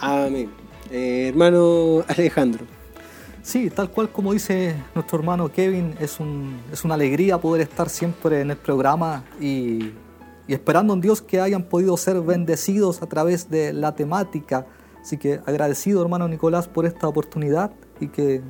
[0.00, 0.50] Amén.
[0.90, 2.64] Eh, hermano Alejandro.
[3.42, 7.88] Sí, tal cual como dice nuestro hermano Kevin, es, un- es una alegría poder estar
[7.90, 9.90] siempre en el programa y,
[10.46, 14.66] y esperando en Dios que hayan podido ser bendecidos a través de la temática.
[15.00, 18.42] Así que agradecido hermano Nicolás por esta oportunidad y que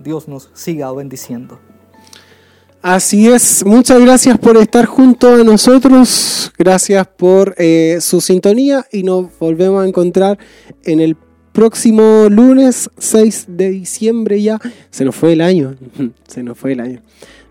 [0.00, 1.58] Dios nos siga bendiciendo.
[2.82, 9.04] Así es, muchas gracias por estar junto a nosotros, gracias por eh, su sintonía y
[9.04, 10.36] nos volvemos a encontrar
[10.82, 11.16] en el
[11.52, 14.58] próximo lunes 6 de diciembre ya.
[14.90, 15.76] Se nos fue el año,
[16.26, 17.00] se nos fue el año.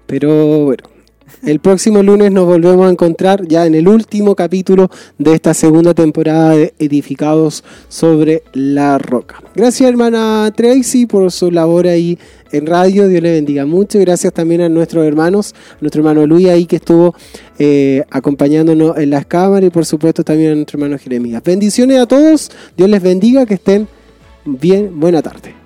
[0.05, 0.83] Pero bueno,
[1.43, 5.93] el próximo lunes nos volvemos a encontrar ya en el último capítulo de esta segunda
[5.93, 9.41] temporada de Edificados sobre la Roca.
[9.55, 12.17] Gracias hermana Tracy por su labor ahí
[12.51, 13.99] en radio, Dios le bendiga mucho.
[13.99, 17.15] Gracias también a nuestros hermanos, a nuestro hermano Luis ahí que estuvo
[17.57, 21.41] eh, acompañándonos en las cámaras y por supuesto también a nuestro hermano Jeremías.
[21.43, 23.87] Bendiciones a todos, Dios les bendiga, que estén
[24.45, 25.60] bien, buena tarde.